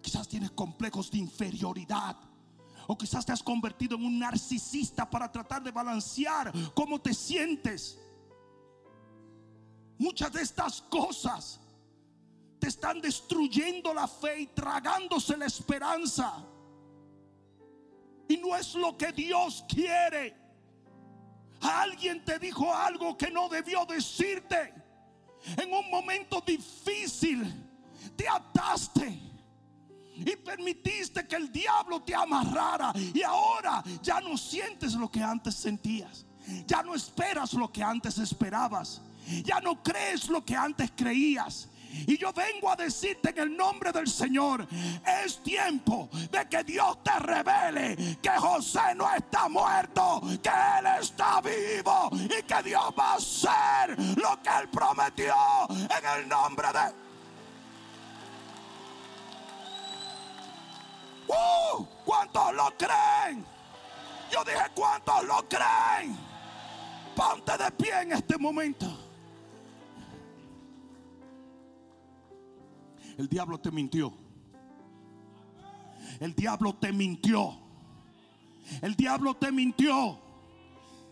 [0.01, 2.15] Quizás tienes complejos de inferioridad.
[2.87, 7.99] O quizás te has convertido en un narcisista para tratar de balancear cómo te sientes.
[9.99, 11.59] Muchas de estas cosas
[12.57, 16.45] te están destruyendo la fe y tragándose la esperanza.
[18.29, 20.35] Y no es lo que Dios quiere.
[21.61, 24.73] Alguien te dijo algo que no debió decirte.
[25.57, 27.43] En un momento difícil
[28.15, 29.19] te ataste
[30.15, 32.93] y permitiste que el diablo te amarrara.
[33.13, 36.25] Y ahora ya no sientes lo que antes sentías.
[36.65, 39.01] Ya no esperas lo que antes esperabas.
[39.43, 41.69] Ya no crees lo que antes creías.
[42.07, 44.67] Y yo vengo a decirte en el nombre del Señor,
[45.23, 51.41] es tiempo de que Dios te revele que José no está muerto, que Él está
[51.41, 55.35] vivo y que Dios va a hacer lo que Él prometió
[55.69, 57.09] en el nombre de...
[61.27, 61.85] ¡Uh!
[62.05, 63.45] ¿Cuántos lo creen?
[64.31, 66.17] Yo dije, ¿cuántos lo creen?
[67.15, 68.98] Ponte de pie en este momento.
[73.19, 74.13] El diablo te mintió.
[76.21, 77.53] El diablo te mintió.
[78.81, 80.17] El diablo te mintió.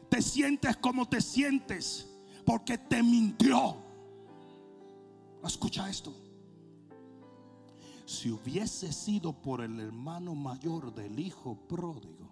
[0.10, 2.08] Te sientes como te sientes
[2.46, 3.76] porque te mintió.
[5.44, 6.16] Escucha esto.
[8.06, 12.30] Si hubiese sido por el hermano mayor del hijo pródigo,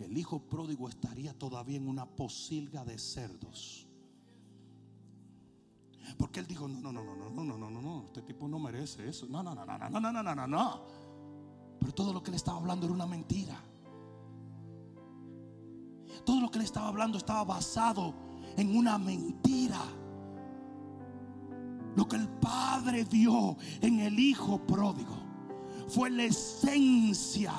[0.00, 3.86] el hijo pródigo estaría todavía en una posilga de cerdos.
[6.34, 8.58] Porque él dijo, no, no, no, no, no, no, no, no, no, este tipo no
[8.58, 9.24] merece eso.
[9.28, 10.80] No, no, no, no, no, no, no, no, no, no.
[11.78, 13.56] Pero todo lo que le estaba hablando era una mentira.
[16.26, 18.12] Todo lo que le estaba hablando estaba basado
[18.56, 19.80] en una mentira.
[21.94, 25.14] Lo que el Padre vio en el Hijo pródigo
[25.86, 27.52] fue la esencia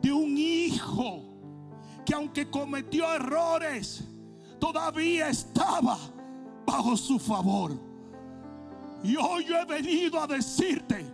[0.00, 1.24] de un hijo
[2.06, 4.04] que aunque cometió errores,
[4.60, 5.98] todavía estaba
[6.64, 7.72] bajo su favor.
[9.02, 11.04] Y hoy yo he venido a decirte,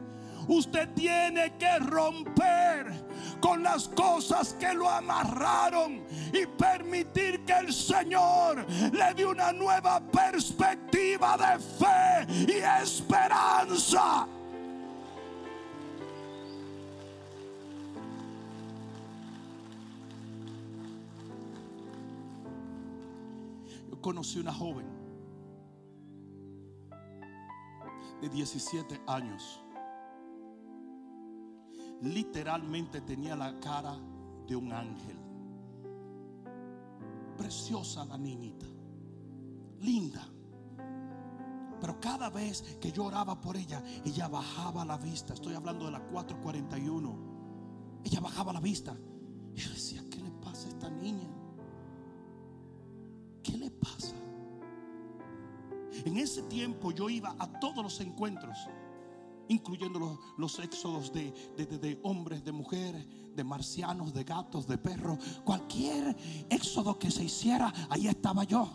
[0.46, 2.92] usted tiene que romper
[3.40, 10.00] con las cosas que lo amarraron y permitir que el Señor le dé una nueva
[10.00, 14.26] perspectiva de fe y esperanza.
[23.90, 24.97] Yo conocí una joven
[28.20, 29.60] de 17 años.
[32.02, 33.98] Literalmente tenía la cara
[34.46, 35.16] de un ángel.
[37.36, 38.66] Preciosa la niñita.
[39.80, 40.28] Linda.
[41.80, 45.34] Pero cada vez que yo oraba por ella, ella bajaba la vista.
[45.34, 47.18] Estoy hablando de la 441.
[48.04, 48.96] Ella bajaba la vista.
[49.54, 51.28] Y yo decía, ¿qué le pasa a esta niña?
[53.42, 54.14] ¿Qué le pasa?
[56.04, 58.56] En ese tiempo yo iba a todos los encuentros,
[59.48, 65.18] incluyendo los, éxodos de, hombres, de mujeres, de marcianos, de gatos, de perros.
[65.44, 66.16] Cualquier
[66.50, 68.68] éxodo que se hiciera, ahí estaba yo.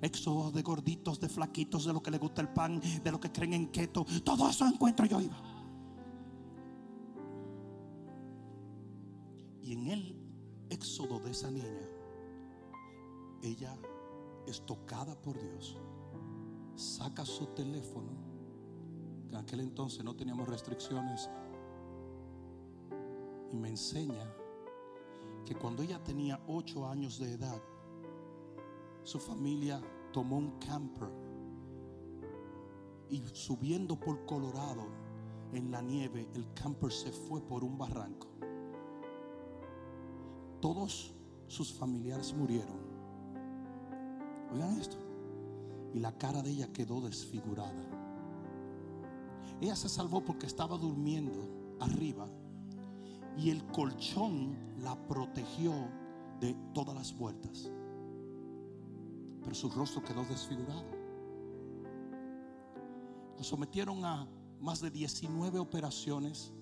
[0.00, 3.32] Éxodos de gorditos, de flaquitos, de lo que le gusta el pan, de lo que
[3.32, 4.06] creen en keto.
[4.22, 5.36] Todos esos encuentros yo iba.
[9.62, 10.16] Y en el
[10.70, 11.88] éxodo de esa niña,
[13.42, 13.76] ella
[14.46, 15.76] es tocada por Dios
[16.78, 18.12] saca su teléfono,
[19.28, 21.28] que en aquel entonces no teníamos restricciones,
[23.52, 24.32] y me enseña
[25.44, 27.60] que cuando ella tenía ocho años de edad,
[29.02, 29.80] su familia
[30.12, 31.08] tomó un camper
[33.08, 34.86] y subiendo por Colorado
[35.52, 38.28] en la nieve, el camper se fue por un barranco.
[40.60, 41.14] Todos
[41.46, 42.76] sus familiares murieron.
[44.52, 45.07] Oigan esto
[45.94, 47.84] y la cara de ella quedó desfigurada.
[49.60, 52.28] Ella se salvó porque estaba durmiendo arriba
[53.36, 55.72] y el colchón la protegió
[56.40, 57.70] de todas las vueltas.
[59.42, 60.84] Pero su rostro quedó desfigurado.
[63.36, 64.28] Nos sometieron a
[64.60, 66.52] más de 19 operaciones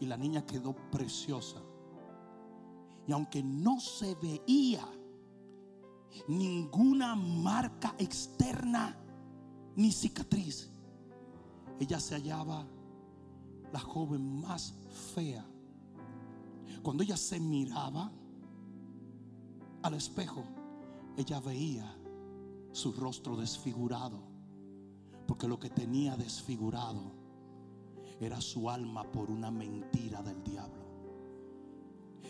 [0.00, 1.62] y la niña quedó preciosa.
[3.06, 4.86] Y aunque no se veía
[6.28, 8.96] ninguna marca externa
[9.76, 10.70] ni cicatriz,
[11.80, 12.66] ella se hallaba
[13.72, 14.74] la joven más
[15.14, 15.44] fea.
[16.82, 18.12] Cuando ella se miraba
[19.82, 20.44] al espejo,
[21.16, 21.96] ella veía
[22.72, 24.32] su rostro desfigurado
[25.26, 27.12] porque lo que tenía desfigurado
[28.20, 30.81] era su alma por una mentira del diablo.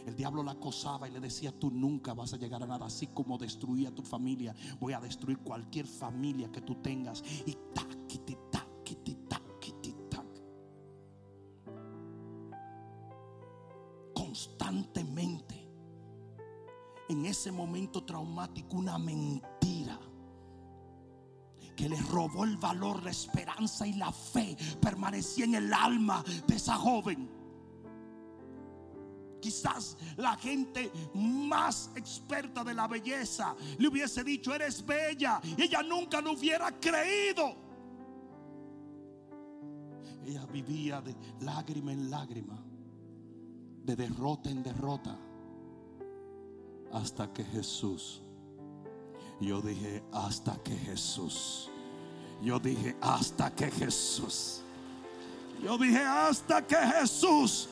[0.07, 2.87] El diablo la acosaba y le decía, tú nunca vas a llegar a nada.
[2.87, 7.23] Así como destruía a tu familia, voy a destruir cualquier familia que tú tengas.
[7.47, 10.27] Y taquiti, taquiti, taquiti, tac.
[14.15, 15.69] Constantemente,
[17.09, 19.99] en ese momento traumático, una mentira
[21.77, 26.57] que le robó el valor, la esperanza y la fe permanecía en el alma de
[26.57, 27.42] esa joven.
[29.43, 35.83] Quizás la gente más experta de la belleza le hubiese dicho, eres bella, y ella
[35.83, 37.55] nunca lo hubiera creído.
[40.25, 42.65] Ella vivía de lágrima en lágrima,
[43.85, 45.19] de derrota en derrota,
[46.93, 48.23] hasta que Jesús
[49.43, 51.69] yo dije, hasta que Jesús.
[52.41, 54.63] Yo dije, hasta que Jesús.
[55.63, 57.69] Yo dije, hasta que Jesús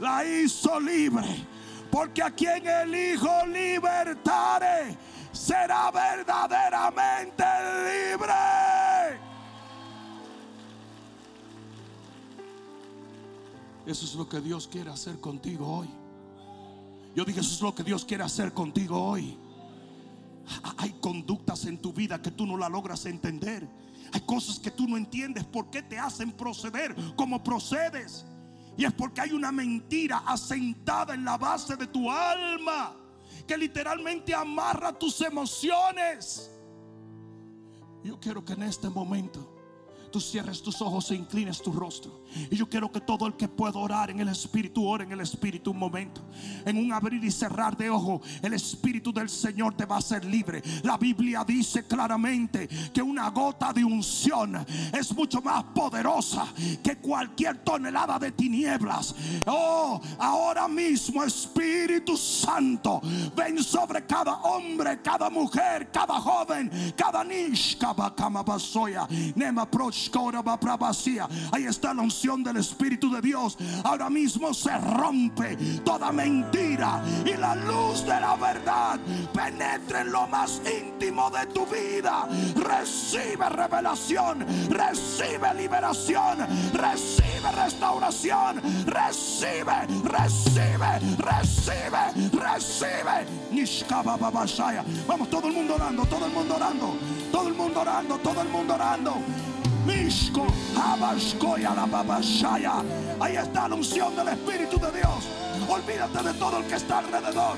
[0.00, 1.46] la hizo libre.
[1.90, 4.96] Porque a quien el Hijo libertare
[5.32, 7.44] será verdaderamente
[7.84, 8.34] libre.
[13.86, 15.88] Eso es lo que Dios quiere hacer contigo hoy.
[17.14, 19.38] Yo dije, eso es lo que Dios quiere hacer contigo hoy.
[20.76, 23.66] Hay conductas en tu vida que tú no la logras entender.
[24.12, 28.26] Hay cosas que tú no entiendes por qué te hacen proceder como procedes.
[28.78, 32.94] Y es porque hay una mentira asentada en la base de tu alma
[33.44, 36.48] que literalmente amarra tus emociones.
[38.04, 39.57] Yo quiero que en este momento
[40.08, 42.24] tú cierres tus ojos e inclines tu rostro.
[42.50, 45.20] Y yo quiero que todo el que pueda orar en el Espíritu, ore en el
[45.20, 46.22] Espíritu un momento.
[46.64, 50.24] En un abrir y cerrar de ojo, el Espíritu del Señor te va a hacer
[50.24, 50.62] libre.
[50.82, 56.46] La Biblia dice claramente que una gota de unción es mucho más poderosa
[56.82, 59.14] que cualquier tonelada de tinieblas.
[59.46, 63.00] Oh, ahora mismo Espíritu Santo,
[63.34, 67.78] ven sobre cada hombre, cada mujer, cada joven, cada nish,
[69.34, 69.70] nema
[71.52, 73.56] Ahí está la unción del Espíritu de Dios.
[73.84, 79.00] Ahora mismo se rompe toda mentira y la luz de la verdad
[79.32, 82.28] penetra en lo más íntimo de tu vida.
[82.56, 86.38] Recibe revelación, recibe liberación,
[86.72, 93.26] recibe restauración, recibe, recibe, recibe, recibe.
[95.06, 96.96] Vamos, todo el mundo orando, todo el mundo orando,
[97.32, 99.14] todo el mundo orando, todo el mundo orando.
[99.86, 102.82] Mishko, Abashkoya, la Babashaya.
[103.20, 105.28] Ahí está la unción del Espíritu de Dios.
[105.68, 107.56] Olvídate de todo el que está alrededor.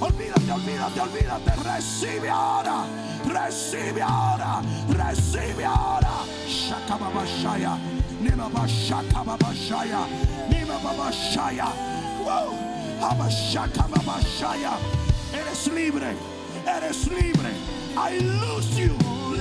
[0.00, 1.50] Olvídate, olvídate, olvídate.
[1.64, 2.84] Recibe ahora.
[3.26, 4.62] Recibe ahora.
[4.88, 6.24] Recibe ahora.
[6.46, 7.76] Shakababashaya.
[8.20, 10.06] Nima Bashaka Babashaya.
[10.48, 11.66] Nima Babashaya.
[12.24, 12.54] Wow.
[13.00, 14.72] Babashaya.
[15.32, 16.14] Eres libre.
[16.66, 17.50] Eres libre.
[17.96, 18.96] I lose you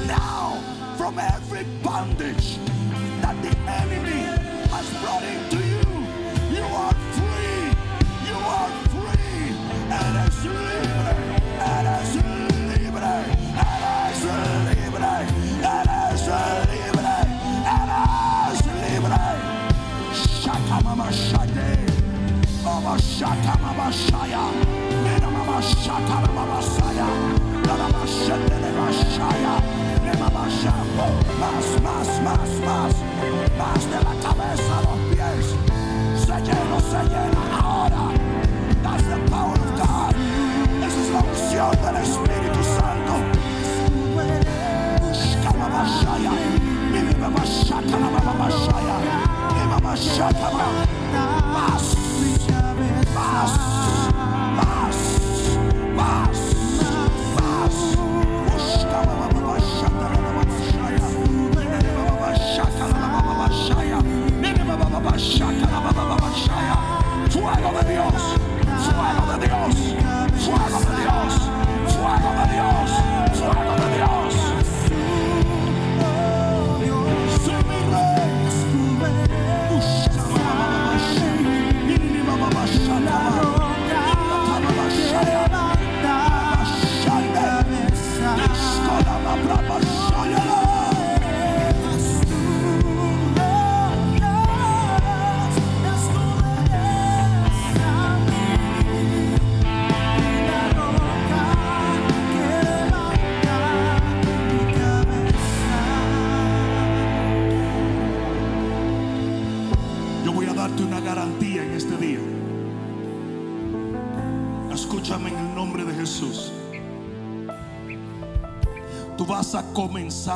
[0.07, 2.57] now from every bondage
[3.21, 4.21] that the enemy
[4.73, 5.89] has brought into you.
[6.57, 7.61] You are free.
[8.27, 9.53] You are free.
[9.93, 11.13] Eres libre.
[11.75, 12.13] Eres
[12.69, 13.13] libre.
[13.61, 14.23] Eres
[14.67, 15.13] libre.
[15.75, 16.25] Eres
[16.73, 17.15] libre.
[17.77, 19.25] Eres libre.
[20.41, 21.69] Shaka mama shade.
[22.63, 24.43] Mama shaka mama shaya.
[25.31, 27.46] Mama shaka mama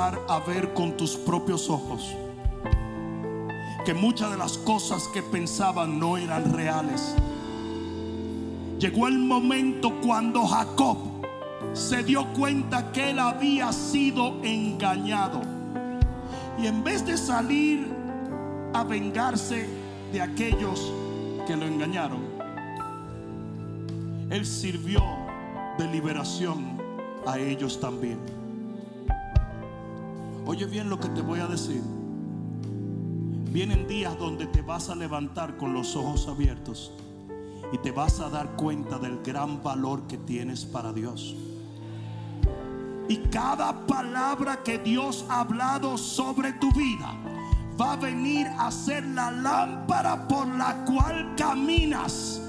[0.02, 2.16] a ver con tus propios ojos
[3.86, 7.16] que muchas de las cosas que pensaban no eran reales.
[8.80, 10.98] Llegó el momento cuando Jacob
[11.74, 15.42] se dio cuenta que él había sido engañado.
[16.60, 17.88] Y en vez de salir
[18.74, 19.68] a vengarse
[20.12, 20.92] de aquellos
[21.46, 22.22] que lo engañaron,
[24.30, 25.04] él sirvió
[25.78, 26.78] de liberación
[27.26, 28.41] a ellos también.
[30.46, 31.82] Oye bien lo que te voy a decir.
[33.52, 36.92] Vienen días donde te vas a levantar con los ojos abiertos
[37.72, 41.36] y te vas a dar cuenta del gran valor que tienes para Dios.
[43.08, 47.14] Y cada palabra que Dios ha hablado sobre tu vida
[47.80, 52.42] va a venir a ser la lámpara por la cual caminas.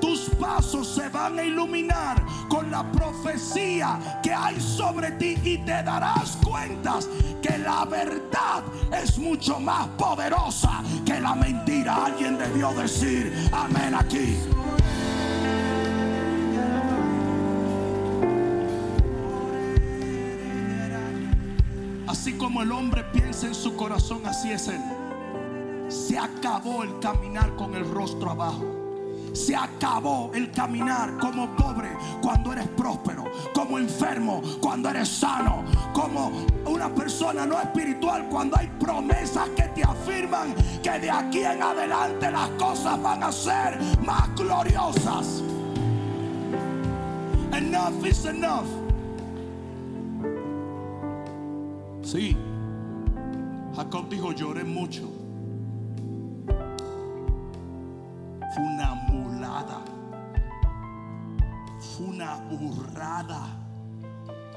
[0.00, 5.82] Tus pasos se van a iluminar con la profecía que hay sobre ti y te
[5.82, 7.08] darás cuentas
[7.42, 12.06] que la verdad es mucho más poderosa que la mentira.
[12.06, 14.36] Alguien debió decir amén aquí.
[22.06, 24.80] Así como el hombre piensa en su corazón, así es él.
[25.88, 28.75] Se acabó el caminar con el rostro abajo.
[29.36, 31.90] Se acabó el caminar como pobre
[32.22, 35.62] cuando eres próspero, como enfermo cuando eres sano,
[35.92, 36.32] como
[36.64, 42.30] una persona no espiritual cuando hay promesas que te afirman que de aquí en adelante
[42.30, 45.42] las cosas van a ser más gloriosas.
[47.52, 48.66] Enough is enough.
[52.02, 52.36] Sí,
[53.74, 55.10] Jacob dijo, lloré mucho.
[58.54, 59.25] Fue una mulada.
[61.78, 63.62] Fue una burrada.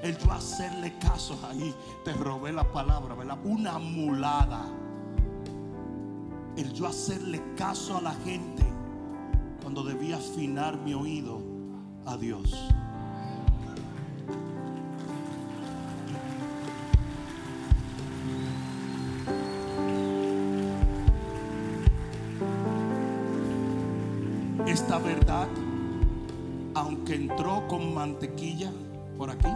[0.02, 1.74] El yo hacerle caso ahí,
[2.06, 3.38] te robé la palabra, ¿verdad?
[3.44, 4.66] Una mulada.
[6.56, 8.66] El yo hacerle caso a la gente
[9.62, 11.42] cuando debía afinar mi oído
[12.06, 12.70] a Dios.
[27.10, 28.72] Aunque entró con mantequilla
[29.18, 29.50] por aquí,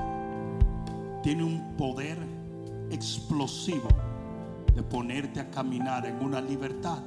[1.22, 2.18] tiene un poder
[2.90, 3.88] explosivo
[4.74, 7.00] de ponerte a caminar en una libertad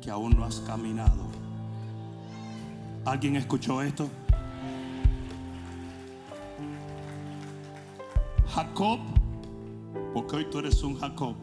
[0.00, 1.24] que aún no has caminado.
[3.04, 4.08] ¿Alguien escuchó esto?
[8.48, 8.98] Jacob,
[10.12, 11.36] porque hoy tú eres un Jacob.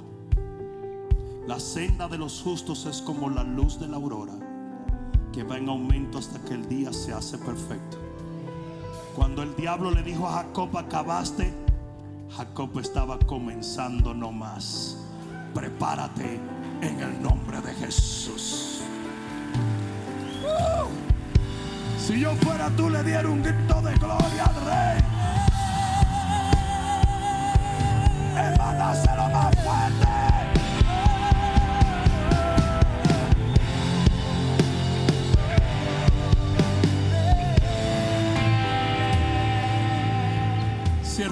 [1.47, 4.33] La senda de los justos es como la luz de la aurora,
[5.31, 8.02] que va en aumento hasta que el día se hace perfecto.
[9.15, 11.53] Cuando el diablo le dijo a Jacob, acabaste,
[12.35, 14.97] Jacob estaba comenzando nomás.
[15.53, 16.39] Prepárate
[16.81, 18.81] en el nombre de Jesús.
[20.43, 20.87] ¡Uh!
[21.99, 25.03] Si yo fuera tú, le diera un grito de gloria al rey.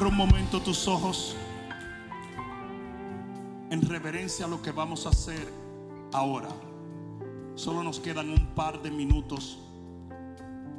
[0.02, 1.36] Cierra un momento tus ojos
[3.70, 5.48] en reverencia a lo que vamos a hacer
[6.12, 6.50] ahora.
[7.54, 9.60] Solo nos quedan un par de minutos.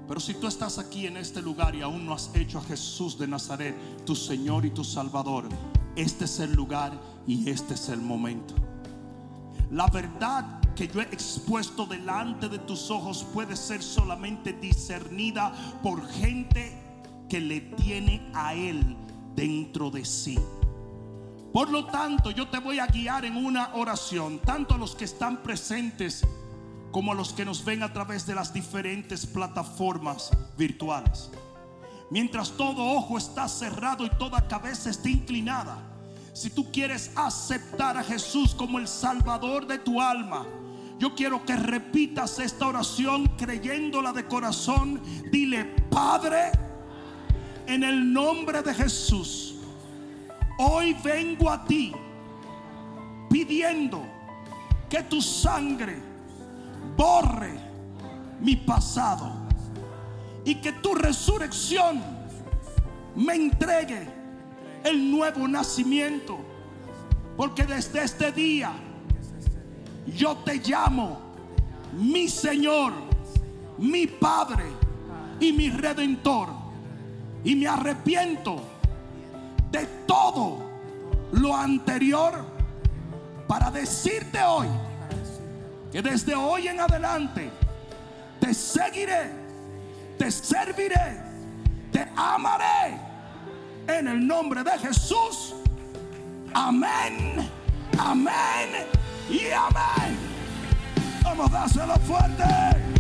[0.09, 3.17] Pero si tú estás aquí en este lugar y aún no has hecho a Jesús
[3.17, 5.45] de Nazaret tu Señor y tu Salvador,
[5.95, 8.57] este es el lugar y este es el momento.
[9.71, 16.05] La verdad que yo he expuesto delante de tus ojos puede ser solamente discernida por
[16.09, 16.77] gente
[17.29, 18.97] que le tiene a Él
[19.35, 20.39] dentro de sí.
[21.53, 25.05] Por lo tanto, yo te voy a guiar en una oración, tanto a los que
[25.05, 26.27] están presentes
[26.91, 31.31] como a los que nos ven a través de las diferentes plataformas virtuales.
[32.11, 35.79] Mientras todo ojo está cerrado y toda cabeza está inclinada,
[36.33, 40.47] si tú quieres aceptar a Jesús como el Salvador de tu alma,
[40.99, 45.03] yo quiero que repitas esta oración creyéndola de corazón.
[45.31, 46.53] Dile, Padre,
[47.73, 49.55] en el nombre de Jesús,
[50.59, 51.93] hoy vengo a ti
[53.31, 54.05] pidiendo
[54.91, 55.97] que tu sangre
[56.95, 57.59] borre
[58.41, 59.33] mi pasado
[60.45, 62.03] y que tu resurrección
[63.17, 64.07] me entregue
[64.85, 66.39] el nuevo nacimiento.
[67.39, 68.71] Porque desde este día
[70.15, 71.19] yo te llamo
[71.95, 72.93] mi Señor,
[73.79, 74.65] mi Padre
[75.41, 76.62] y mi Redentor.
[77.45, 78.63] Y me arrepiento
[79.71, 80.59] de todo
[81.33, 82.45] lo anterior
[83.49, 84.69] para decirte hoy
[85.91, 87.51] que desde hoy en adelante
[88.41, 89.31] te seguiré,
[90.19, 91.21] te serviré,
[91.91, 92.99] te amaré
[93.87, 95.55] en el nombre de Jesús.
[96.55, 97.49] Amén,
[97.99, 98.87] amén
[99.29, 100.19] y amén.
[101.23, 102.92] Vamos a dárselo fuerte.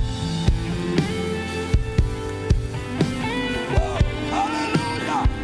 [4.32, 5.42] Aleluya.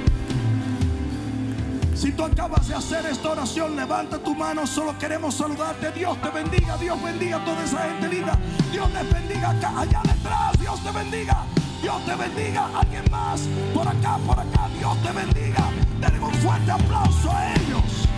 [1.95, 4.67] Si tú acabas de hacer esta oración, levanta tu mano.
[4.67, 5.91] Solo queremos saludarte.
[5.93, 6.77] Dios te bendiga.
[6.77, 8.39] Dios bendiga a toda esa gente linda.
[8.71, 10.53] Dios les bendiga allá detrás.
[10.61, 11.45] Dios te bendiga.
[11.83, 12.71] Dios te bendiga.
[12.79, 13.41] Alguien más.
[13.75, 14.69] Por acá, por acá.
[14.79, 15.65] Dios te bendiga.
[16.01, 18.09] Denle un fuerte aplauso a ellos.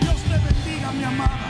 [0.00, 1.48] Dios te bendiga, mi amada.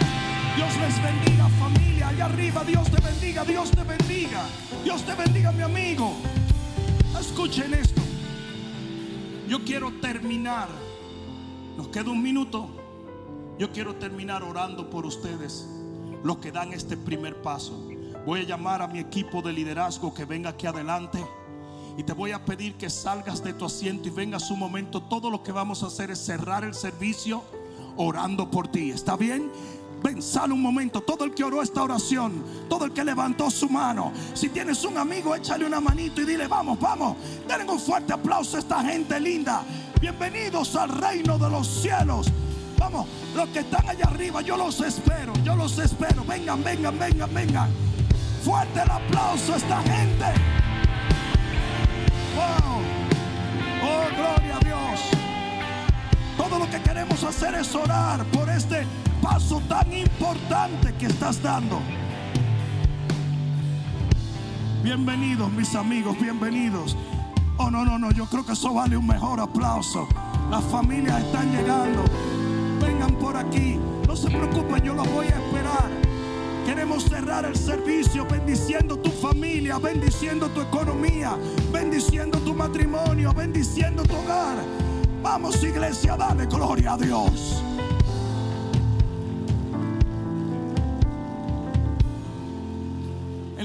[0.56, 2.08] Dios les bendiga, familia.
[2.08, 3.44] Allá arriba, Dios te bendiga.
[3.44, 4.42] Dios te bendiga.
[4.84, 6.12] Dios te bendiga, mi amigo.
[7.18, 8.02] Escuchen esto.
[9.48, 10.68] Yo quiero terminar.
[11.76, 12.68] Nos queda un minuto.
[13.58, 15.68] Yo quiero terminar orando por ustedes,
[16.24, 17.90] los que dan este primer paso.
[18.26, 21.24] Voy a llamar a mi equipo de liderazgo que venga aquí adelante.
[21.96, 25.02] Y te voy a pedir que salgas de tu asiento y vengas un momento.
[25.02, 27.44] Todo lo que vamos a hacer es cerrar el servicio
[27.96, 28.90] orando por ti.
[28.90, 29.50] ¿Está bien?
[30.02, 31.00] Ven, sale un momento.
[31.00, 34.12] Todo el que oró esta oración, todo el que levantó su mano.
[34.34, 37.16] Si tienes un amigo, échale una manito y dile, vamos, vamos.
[37.46, 39.62] Denle un fuerte aplauso a esta gente linda.
[40.00, 42.26] Bienvenidos al reino de los cielos.
[42.78, 46.24] Vamos, los que están allá arriba, yo los espero, yo los espero.
[46.24, 47.70] Vengan, vengan, vengan, vengan.
[48.44, 50.24] Fuerte el aplauso a esta gente.
[52.34, 52.82] Wow.
[53.84, 55.00] Oh, gloria a Dios.
[56.36, 58.84] Todo lo que queremos hacer es orar por este
[59.22, 61.80] paso tan importante que estás dando.
[64.82, 66.96] Bienvenidos, mis amigos, bienvenidos.
[67.56, 70.08] Oh, no, no, no, yo creo que eso vale un mejor aplauso.
[70.50, 72.04] Las familias están llegando.
[72.80, 73.78] Vengan por aquí.
[74.08, 75.88] No se preocupen, yo los voy a esperar.
[76.66, 81.36] Queremos cerrar el servicio bendiciendo tu familia, bendiciendo tu economía,
[81.72, 84.56] bendiciendo tu matrimonio, bendiciendo tu hogar.
[85.22, 87.62] Vamos iglesia, dale gloria a Dios.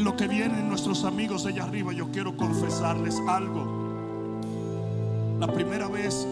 [0.07, 3.67] Lo que vienen nuestros amigos allá arriba, yo quiero confesarles algo.
[5.37, 6.25] La primera vez,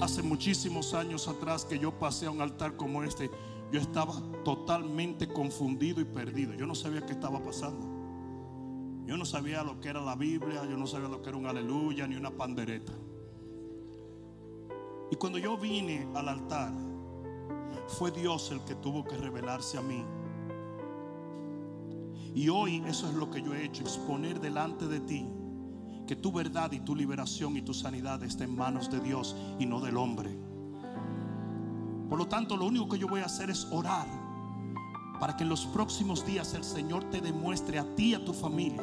[0.00, 3.30] hace muchísimos años atrás, que yo pasé a un altar como este,
[3.70, 6.54] yo estaba totalmente confundido y perdido.
[6.54, 7.86] Yo no sabía qué estaba pasando.
[9.04, 11.44] Yo no sabía lo que era la Biblia, yo no sabía lo que era un
[11.44, 12.94] aleluya ni una pandereta.
[15.10, 16.72] Y cuando yo vine al altar,
[17.86, 20.02] fue Dios el que tuvo que revelarse a mí.
[22.34, 25.26] Y hoy eso es lo que yo he hecho, exponer delante de ti
[26.06, 29.66] que tu verdad y tu liberación y tu sanidad está en manos de Dios y
[29.66, 30.36] no del hombre.
[32.08, 34.06] Por lo tanto, lo único que yo voy a hacer es orar
[35.20, 38.32] para que en los próximos días el Señor te demuestre a ti y a tu
[38.32, 38.82] familia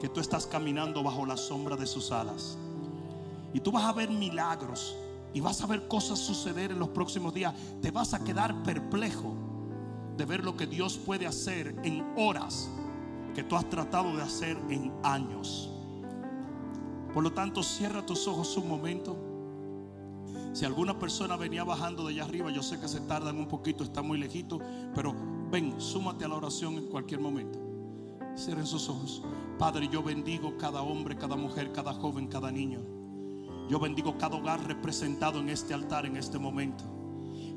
[0.00, 2.56] que tú estás caminando bajo la sombra de sus alas.
[3.52, 4.96] Y tú vas a ver milagros
[5.34, 7.54] y vas a ver cosas suceder en los próximos días.
[7.82, 9.34] Te vas a quedar perplejo
[10.18, 12.68] de ver lo que Dios puede hacer en horas
[13.34, 15.70] que tú has tratado de hacer en años.
[17.14, 19.16] Por lo tanto, cierra tus ojos un momento.
[20.52, 23.84] Si alguna persona venía bajando de allá arriba, yo sé que se tardan un poquito,
[23.84, 24.58] está muy lejito,
[24.92, 25.14] pero
[25.52, 27.60] ven, súmate a la oración en cualquier momento.
[28.36, 29.22] Cierren sus ojos.
[29.56, 32.80] Padre, yo bendigo cada hombre, cada mujer, cada joven, cada niño.
[33.68, 36.97] Yo bendigo cada hogar representado en este altar en este momento.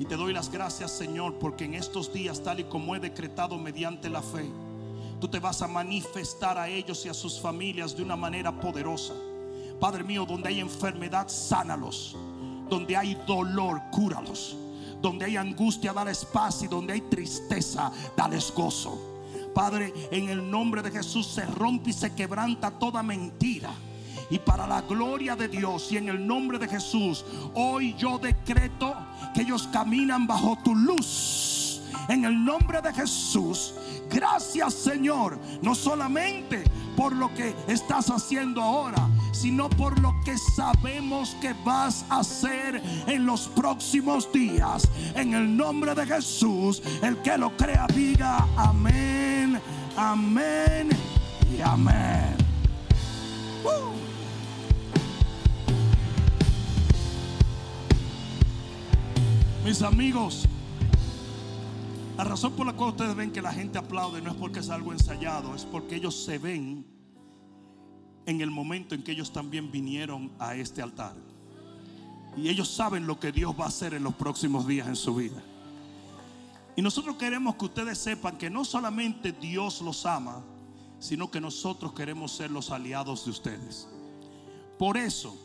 [0.02, 3.60] Y te doy las gracias, Señor, porque en estos días, tal y como he decretado
[3.60, 4.50] mediante la fe,
[5.20, 9.14] tú te vas a manifestar a ellos y a sus familias de una manera poderosa.
[9.80, 12.16] Padre mío, donde hay enfermedad, sánalos.
[12.68, 14.58] Donde hay dolor, cúralos.
[15.04, 16.64] Donde hay angustia, dales paz.
[16.64, 19.00] Y donde hay tristeza, dales gozo.
[19.54, 23.72] Padre, en el nombre de Jesús se rompe y se quebranta toda mentira.
[24.32, 28.96] Y para la gloria de Dios y en el nombre de Jesús, hoy yo decreto
[29.34, 31.82] que ellos caminan bajo tu luz.
[32.08, 33.74] En el nombre de Jesús,
[34.10, 36.64] gracias Señor, no solamente
[36.96, 42.82] por lo que estás haciendo ahora, sino por lo que sabemos que vas a hacer
[43.08, 44.88] en los próximos días.
[45.14, 49.60] En el nombre de Jesús, el que lo crea diga amén,
[49.98, 50.90] amén
[51.54, 52.38] y amén.
[53.64, 54.01] Uh.
[59.64, 60.48] Mis amigos,
[62.18, 64.70] La razón por la cual ustedes ven que la gente aplaude no es porque es
[64.70, 66.86] algo ensayado, es porque ellos se ven
[68.26, 71.16] en el momento en que ellos también vinieron a este altar.
[72.36, 75.16] Y ellos saben lo que Dios va a hacer en los próximos días en su
[75.16, 75.42] vida.
[76.76, 80.44] Y nosotros queremos que ustedes sepan que no solamente Dios los ama,
[81.00, 83.88] sino que nosotros queremos ser los aliados de ustedes.
[84.78, 85.36] Por eso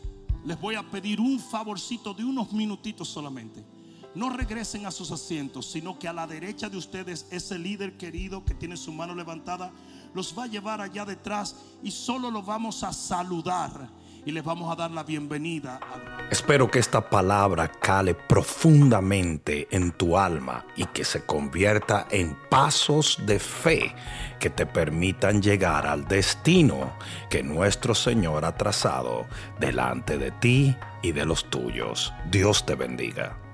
[0.44, 3.75] les voy a pedir un favorcito de unos minutitos solamente.
[4.16, 8.46] No regresen a sus asientos, sino que a la derecha de ustedes ese líder querido
[8.46, 9.72] que tiene su mano levantada
[10.14, 13.90] los va a llevar allá detrás y solo los vamos a saludar
[14.24, 15.78] y les vamos a dar la bienvenida.
[16.30, 23.18] Espero que esta palabra cale profundamente en tu alma y que se convierta en pasos
[23.26, 23.94] de fe
[24.40, 26.94] que te permitan llegar al destino
[27.28, 29.26] que nuestro Señor ha trazado
[29.60, 32.14] delante de ti y de los tuyos.
[32.30, 33.45] Dios te bendiga.